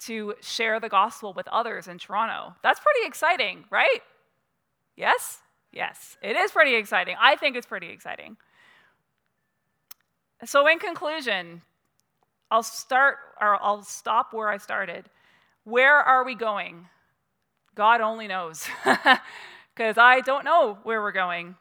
to 0.02 0.36
share 0.42 0.80
the 0.80 0.90
gospel 0.90 1.34
with 1.34 1.48
others 1.48 1.88
in 1.88 1.98
Toronto. 1.98 2.56
That's 2.62 2.80
pretty 2.80 3.08
exciting, 3.08 3.66
right? 3.70 4.02
Yes? 4.96 5.40
Yes, 5.72 6.18
it 6.22 6.36
is 6.36 6.52
pretty 6.52 6.76
exciting. 6.76 7.16
I 7.20 7.36
think 7.36 7.56
it's 7.56 7.66
pretty 7.66 7.90
exciting. 7.90 8.38
So, 10.46 10.68
in 10.68 10.78
conclusion, 10.78 11.62
I'll 12.52 12.64
start 12.64 13.18
or 13.42 13.62
I'll 13.62 13.82
stop 13.82 14.34
where 14.34 14.50
I 14.50 14.58
started. 14.58 15.10
Where 15.64 15.96
are 15.96 16.24
we 16.24 16.36
going? 16.36 16.88
God 17.76 18.02
only 18.02 18.28
knows, 18.28 18.68
because 19.76 19.98
I 19.98 20.22
don't 20.22 20.46
know 20.46 20.78
where 20.84 21.02
we're 21.02 21.12
going. 21.12 21.56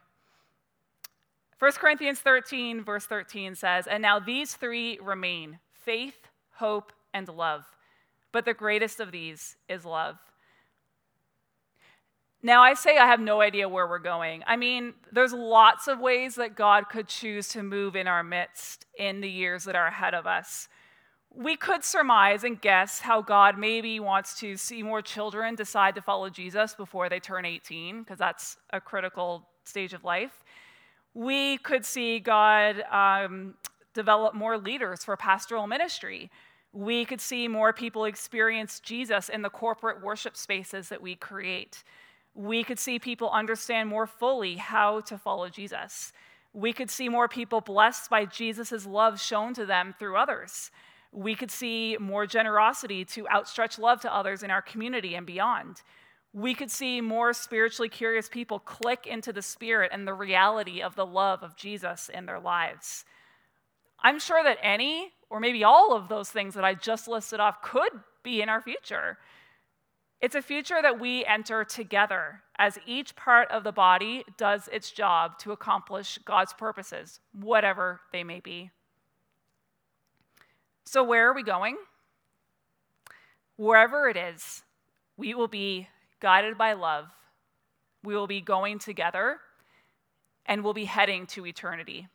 1 1.59 1.71
Corinthians 1.73 2.19
13, 2.19 2.83
verse 2.83 3.05
13 3.05 3.55
says, 3.55 3.87
And 3.87 4.01
now 4.01 4.19
these 4.19 4.55
three 4.55 4.99
remain 5.01 5.59
faith, 5.73 6.27
hope, 6.55 6.91
and 7.13 7.27
love. 7.27 7.65
But 8.31 8.45
the 8.45 8.53
greatest 8.53 8.99
of 8.99 9.11
these 9.11 9.55
is 9.69 9.85
love. 9.85 10.17
Now, 12.45 12.61
I 12.61 12.73
say 12.73 12.97
I 12.97 13.05
have 13.05 13.21
no 13.21 13.39
idea 13.39 13.69
where 13.69 13.87
we're 13.87 13.99
going. 13.99 14.43
I 14.45 14.57
mean, 14.57 14.95
there's 15.13 15.31
lots 15.31 15.87
of 15.87 16.01
ways 16.01 16.35
that 16.35 16.57
God 16.57 16.89
could 16.89 17.07
choose 17.07 17.47
to 17.49 17.63
move 17.63 17.95
in 17.95 18.05
our 18.05 18.21
midst 18.21 18.85
in 18.97 19.21
the 19.21 19.29
years 19.29 19.63
that 19.63 19.77
are 19.77 19.87
ahead 19.87 20.13
of 20.13 20.27
us. 20.27 20.67
We 21.35 21.55
could 21.55 21.83
surmise 21.83 22.43
and 22.43 22.61
guess 22.61 22.99
how 22.99 23.21
God 23.21 23.57
maybe 23.57 23.99
wants 23.99 24.39
to 24.39 24.55
see 24.55 24.83
more 24.83 25.01
children 25.01 25.55
decide 25.55 25.95
to 25.95 26.01
follow 26.01 26.29
Jesus 26.29 26.75
before 26.75 27.09
they 27.09 27.19
turn 27.19 27.45
18, 27.45 28.03
because 28.03 28.19
that's 28.19 28.57
a 28.71 28.79
critical 28.79 29.47
stage 29.63 29.93
of 29.93 30.03
life. 30.03 30.43
We 31.15 31.57
could 31.57 31.85
see 31.85 32.19
God 32.19 32.83
um, 32.91 33.55
develop 33.93 34.35
more 34.35 34.57
leaders 34.57 35.03
for 35.03 35.17
pastoral 35.17 35.65
ministry. 35.65 36.29
We 36.71 37.05
could 37.05 37.21
see 37.21 37.47
more 37.47 37.73
people 37.73 38.05
experience 38.05 38.79
Jesus 38.79 39.29
in 39.29 39.41
the 39.41 39.49
corporate 39.49 40.03
worship 40.03 40.37
spaces 40.37 40.89
that 40.89 41.01
we 41.01 41.15
create 41.15 41.83
we 42.35 42.63
could 42.63 42.79
see 42.79 42.99
people 42.99 43.29
understand 43.29 43.89
more 43.89 44.07
fully 44.07 44.55
how 44.55 45.01
to 45.01 45.17
follow 45.17 45.49
Jesus. 45.49 46.13
We 46.53 46.73
could 46.73 46.89
see 46.89 47.09
more 47.09 47.27
people 47.27 47.61
blessed 47.61 48.09
by 48.09 48.25
Jesus' 48.25 48.85
love 48.85 49.21
shown 49.21 49.53
to 49.55 49.65
them 49.65 49.93
through 49.97 50.17
others. 50.17 50.71
We 51.13 51.35
could 51.35 51.51
see 51.51 51.95
more 51.99 52.25
generosity 52.25 53.05
to 53.05 53.27
outstretch 53.29 53.77
love 53.77 54.01
to 54.01 54.13
others 54.13 54.41
in 54.41 54.49
our 54.49 54.61
community 54.61 55.13
and 55.15 55.25
beyond. 55.25 55.83
We 56.33 56.55
could 56.55 56.71
see 56.71 56.99
more 56.99 57.33
spiritually 57.33 57.89
curious 57.89 58.27
people 58.27 58.57
click 58.57 59.05
into 59.05 59.31
the 59.31 59.43
spirit 59.43 59.91
and 59.93 60.07
the 60.07 60.15
reality 60.15 60.81
of 60.81 60.95
the 60.95 61.05
love 61.05 61.43
of 61.43 61.55
Jesus 61.55 62.09
in 62.11 62.25
their 62.25 62.39
lives. 62.39 63.05
I'm 64.01 64.19
sure 64.19 64.43
that 64.43 64.57
any, 64.61 65.11
or 65.29 65.39
maybe 65.39 65.63
all 65.63 65.95
of 65.95 66.09
those 66.09 66.29
things 66.29 66.55
that 66.55 66.65
I 66.65 66.73
just 66.73 67.07
listed 67.07 67.39
off 67.39 67.61
could 67.61 67.91
be 68.23 68.41
in 68.41 68.49
our 68.49 68.61
future. 68.61 69.19
It's 70.19 70.35
a 70.35 70.41
future 70.41 70.81
that 70.81 70.99
we 70.99 71.23
enter 71.25 71.63
together 71.63 72.41
as 72.57 72.79
each 72.87 73.15
part 73.15 73.51
of 73.51 73.63
the 73.63 73.71
body 73.71 74.23
does 74.37 74.69
its 74.71 74.89
job 74.89 75.37
to 75.39 75.51
accomplish 75.51 76.17
God's 76.25 76.53
purposes, 76.53 77.19
whatever 77.33 78.01
they 78.11 78.23
may 78.23 78.39
be. 78.39 78.71
So, 80.85 81.03
where 81.03 81.29
are 81.29 81.33
we 81.33 81.43
going? 81.43 81.77
Wherever 83.55 84.09
it 84.09 84.17
is, 84.17 84.63
we 85.17 85.33
will 85.33 85.47
be 85.47 85.87
guided 86.19 86.57
by 86.57 86.73
love. 86.73 87.07
We 88.03 88.15
will 88.15 88.27
be 88.27 88.41
going 88.41 88.79
together 88.79 89.37
and 90.45 90.63
we'll 90.63 90.73
be 90.73 90.85
heading 90.85 91.25
to 91.27 91.45
eternity. 91.45 92.07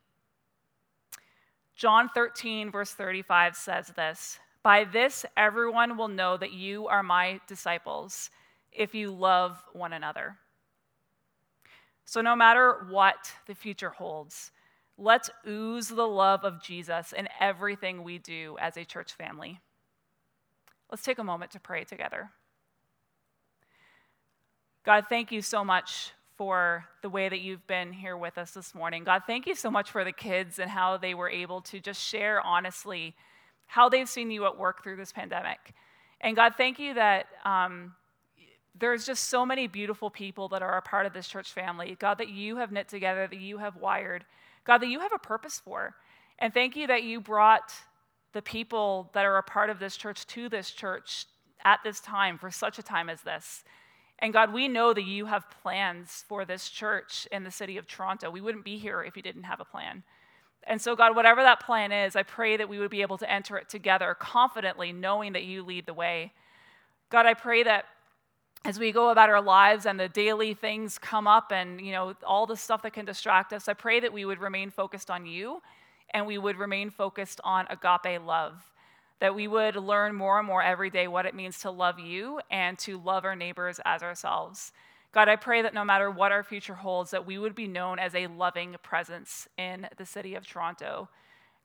John 1.75 2.09
13, 2.09 2.71
verse 2.71 2.93
35 2.93 3.57
says 3.57 3.93
this 3.97 4.39
by 4.63 4.85
this, 4.85 5.25
everyone 5.37 5.97
will 5.97 6.09
know 6.09 6.37
that 6.37 6.53
you 6.53 6.89
are 6.89 7.03
my 7.03 7.41
disciples 7.47 8.31
if 8.73 8.95
you 8.95 9.11
love 9.11 9.63
one 9.73 9.93
another. 9.93 10.37
So, 12.05 12.21
no 12.21 12.35
matter 12.35 12.87
what 12.91 13.33
the 13.47 13.55
future 13.55 13.91
holds, 13.91 14.51
let's 14.99 15.31
ooze 15.47 15.89
the 15.89 16.07
love 16.07 16.45
of 16.45 16.63
Jesus 16.63 17.13
in 17.13 17.29
everything 17.41 18.03
we 18.03 18.19
do 18.19 18.57
as 18.61 18.77
a 18.77 18.85
church 18.85 19.15
family. 19.15 19.61
Let's 20.91 21.05
take 21.05 21.19
a 21.19 21.25
moment 21.25 21.53
to 21.53 21.61
pray 21.61 21.85
together. 21.85 22.31
God, 24.85 25.07
thank 25.09 25.31
you 25.31 25.41
so 25.41 25.65
much 25.65 26.13
for 26.37 26.85
the 27.03 27.09
way 27.09 27.29
that 27.29 27.41
you've 27.41 27.67
been 27.67 27.93
here 27.93 28.17
with 28.17 28.39
us 28.39 28.53
this 28.53 28.75
morning. 28.75 29.05
God, 29.05 29.23
thank 29.27 29.47
you 29.47 29.55
so 29.55 29.71
much 29.71 29.91
for 29.91 30.05
the 30.05 30.13
kids 30.13 30.59
and 30.59 30.71
how 30.71 30.97
they 30.97 31.15
were 31.15 31.29
able 31.29 31.61
to 31.63 31.81
just 31.81 32.01
share 32.01 32.41
honestly 32.41 33.15
how 33.67 33.89
they've 33.89 34.09
seen 34.09 34.31
you 34.31 34.47
at 34.47 34.57
work 34.57 34.83
through 34.83 34.97
this 34.97 35.13
pandemic. 35.13 35.75
And 36.21 36.35
God, 36.35 36.55
thank 36.57 36.79
you 36.79 36.95
that 36.95 37.27
um, 37.45 37.95
there's 38.79 39.05
just 39.05 39.25
so 39.25 39.45
many 39.45 39.67
beautiful 39.67 40.11
people 40.11 40.49
that 40.49 40.63
are 40.63 40.79
a 40.79 40.83
part 40.83 41.07
of 41.07 41.13
this 41.13 41.29
church 41.29 41.53
family. 41.53 41.97
God, 41.99 42.19
that 42.19 42.29
you 42.29 42.57
have 42.57 42.73
knit 42.73 42.89
together, 42.89 43.27
that 43.27 43.41
you 43.41 43.59
have 43.59 43.77
wired. 43.77 44.25
God, 44.69 44.79
that 44.83 44.89
you 44.89 45.01
have 45.01 45.15
a 45.15 45.19
purpose 45.19 45.61
for. 45.65 45.95
And 46.39 46.53
thank 46.53 46.77
you 46.77 46.87
that 46.87 47.03
you 47.03 47.21
brought 47.21 47.73
the 48.35 48.43
people 48.43 49.11
that 49.15 49.25
are 49.25 49.39
a 49.39 49.43
part 49.43 49.71
of 49.71 49.79
this 49.79 49.97
church 49.97 50.27
to 50.29 50.51
this 50.51 50.71
church 50.71 51.25
at 51.65 51.81
this 51.83 52.01
time 52.01 52.37
for 52.37 52.51
such 52.51 52.79
a 52.79 52.83
time 52.83 53.09
as 53.09 53.23
this. 53.23 53.65
And 54.19 54.33
God, 54.33 54.53
we 54.53 54.69
know 54.69 54.93
that 54.93 55.05
you 55.05 55.25
have 55.25 55.51
plans 55.63 56.25
for 56.29 56.45
this 56.45 56.69
church 56.69 57.27
in 57.33 57.45
the 57.45 57.51
city 57.51 57.79
of 57.79 57.87
Toronto. 57.87 58.31
We 58.31 58.43
wouldn't 58.43 58.65
be 58.65 58.77
here 58.77 59.03
if 59.03 59.17
you 59.17 59.23
didn't 59.23 59.45
have 59.45 59.61
a 59.61 59.65
plan. 59.65 60.03
And 60.65 60.83
so, 60.83 60.95
God, 60.95 61.17
whatever 61.17 61.43
that 61.43 61.61
plan 61.61 61.91
is, 61.91 62.15
I 62.15 62.23
pray 62.23 62.59
that 62.59 62.69
we 62.69 62.79
would 62.79 62.91
be 62.91 63.01
able 63.01 63.17
to 63.19 63.33
enter 63.33 63.57
it 63.57 63.71
together 63.71 64.15
confidently, 64.19 64.93
knowing 64.93 65.33
that 65.33 65.45
you 65.45 65.63
lead 65.63 65.87
the 65.87 65.95
way. 65.95 66.33
God, 67.11 67.25
I 67.25 67.33
pray 67.33 67.63
that 67.63 67.87
as 68.69 68.79
we 68.79 68.93
go 68.93 69.09
about 69.09 69.31
our 69.31 69.41
lives 69.41 69.87
and 69.87 69.99
the 69.99 70.11
daily 70.11 70.53
things 70.53 70.99
come 70.99 71.27
up 71.27 71.51
and 71.53 71.81
you 71.81 71.91
know 71.91 72.15
all 72.27 72.45
the 72.45 72.55
stuff 72.55 72.83
that 72.83 72.93
can 72.93 73.07
distract 73.07 73.51
us 73.55 73.67
i 73.67 73.73
pray 73.73 73.99
that 73.99 74.13
we 74.13 74.27
would 74.27 74.39
remain 74.39 74.69
focused 74.69 75.11
on 75.11 75.25
you 75.25 75.63
and 76.11 76.27
we 76.27 76.37
would 76.37 76.59
remain 76.59 76.91
focused 76.91 77.41
on 77.45 77.67
agape 77.71 78.23
love 78.27 78.71
that 79.21 79.35
we 79.35 79.49
would 79.49 79.75
learn 79.75 80.15
more 80.15 80.39
and 80.39 80.47
more 80.47 80.63
every 80.63 80.91
day 80.91 81.09
what 81.09 81.25
it 81.25 81.35
means 81.35 81.59
to 81.59 81.71
love 81.71 81.99
you 81.99 82.41
and 82.51 82.79
to 82.79 83.01
love 83.01 83.25
our 83.25 83.35
neighbors 83.35 83.81
as 83.87 84.03
ourselves 84.03 84.73
God, 85.11 85.31
I 85.31 85.37
pray 85.37 85.63
that 85.63 85.73
no 85.73 85.85
matter 85.85 86.11
what 86.11 86.33
our 86.33 86.43
future 86.43 86.75
holds, 86.75 87.13
that 87.13 87.27
we 87.27 87.39
would 87.39 87.55
be 87.55 87.67
known 87.67 87.99
as 87.99 88.15
a 88.15 88.27
loving 88.27 88.77
presence 88.83 89.49
in 89.57 89.89
the 89.97 90.05
city 90.05 90.35
of 90.35 90.47
Toronto. 90.47 91.09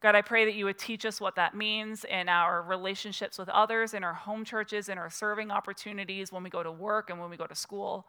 God, 0.04 0.16
I 0.16 0.22
pray 0.22 0.44
that 0.44 0.56
you 0.56 0.66
would 0.66 0.78
teach 0.78 1.06
us 1.06 1.22
what 1.22 1.36
that 1.38 1.56
means 1.56 2.04
in 2.04 2.28
our 2.28 2.62
relationships 2.62 3.38
with 3.38 3.48
others, 3.48 3.94
in 3.94 4.04
our 4.04 4.14
home 4.14 4.44
churches, 4.44 4.90
in 4.90 4.98
our 4.98 5.10
serving 5.10 5.50
opportunities, 5.50 6.30
when 6.30 6.44
we 6.44 6.50
go 6.50 6.62
to 6.62 6.74
work 6.74 7.10
and 7.10 7.22
when 7.22 7.30
we 7.30 7.38
go 7.38 7.48
to 7.48 7.56
school. 7.56 8.06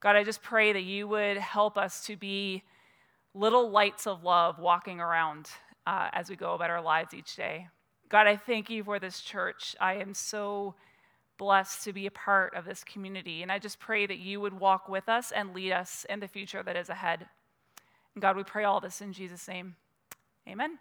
God, 0.00 0.16
I 0.16 0.22
just 0.22 0.42
pray 0.42 0.74
that 0.74 0.82
you 0.82 1.08
would 1.08 1.38
help 1.38 1.78
us 1.78 2.04
to 2.04 2.16
be 2.16 2.62
little 3.32 3.70
lights 3.70 4.06
of 4.06 4.22
love 4.22 4.58
walking 4.58 5.00
around 5.00 5.48
uh, 5.86 6.10
as 6.12 6.28
we 6.28 6.36
go 6.36 6.52
about 6.52 6.68
our 6.68 6.82
lives 6.82 7.14
each 7.14 7.36
day. 7.36 7.68
God, 8.10 8.26
I 8.26 8.36
thank 8.36 8.68
you 8.68 8.84
for 8.84 8.98
this 8.98 9.22
church. 9.22 9.74
I 9.80 9.94
am 9.94 10.12
so 10.12 10.74
blessed 11.38 11.84
to 11.84 11.94
be 11.94 12.04
a 12.04 12.10
part 12.10 12.54
of 12.54 12.66
this 12.66 12.84
community. 12.84 13.42
And 13.42 13.50
I 13.50 13.58
just 13.58 13.80
pray 13.80 14.04
that 14.04 14.18
you 14.18 14.42
would 14.42 14.60
walk 14.60 14.90
with 14.90 15.08
us 15.08 15.32
and 15.32 15.54
lead 15.54 15.72
us 15.72 16.04
in 16.10 16.20
the 16.20 16.28
future 16.28 16.62
that 16.62 16.76
is 16.76 16.90
ahead. 16.90 17.24
And 18.14 18.20
God, 18.20 18.36
we 18.36 18.44
pray 18.44 18.64
all 18.64 18.80
this 18.80 19.00
in 19.00 19.14
Jesus' 19.14 19.48
name. 19.48 19.76
Amen. 20.46 20.78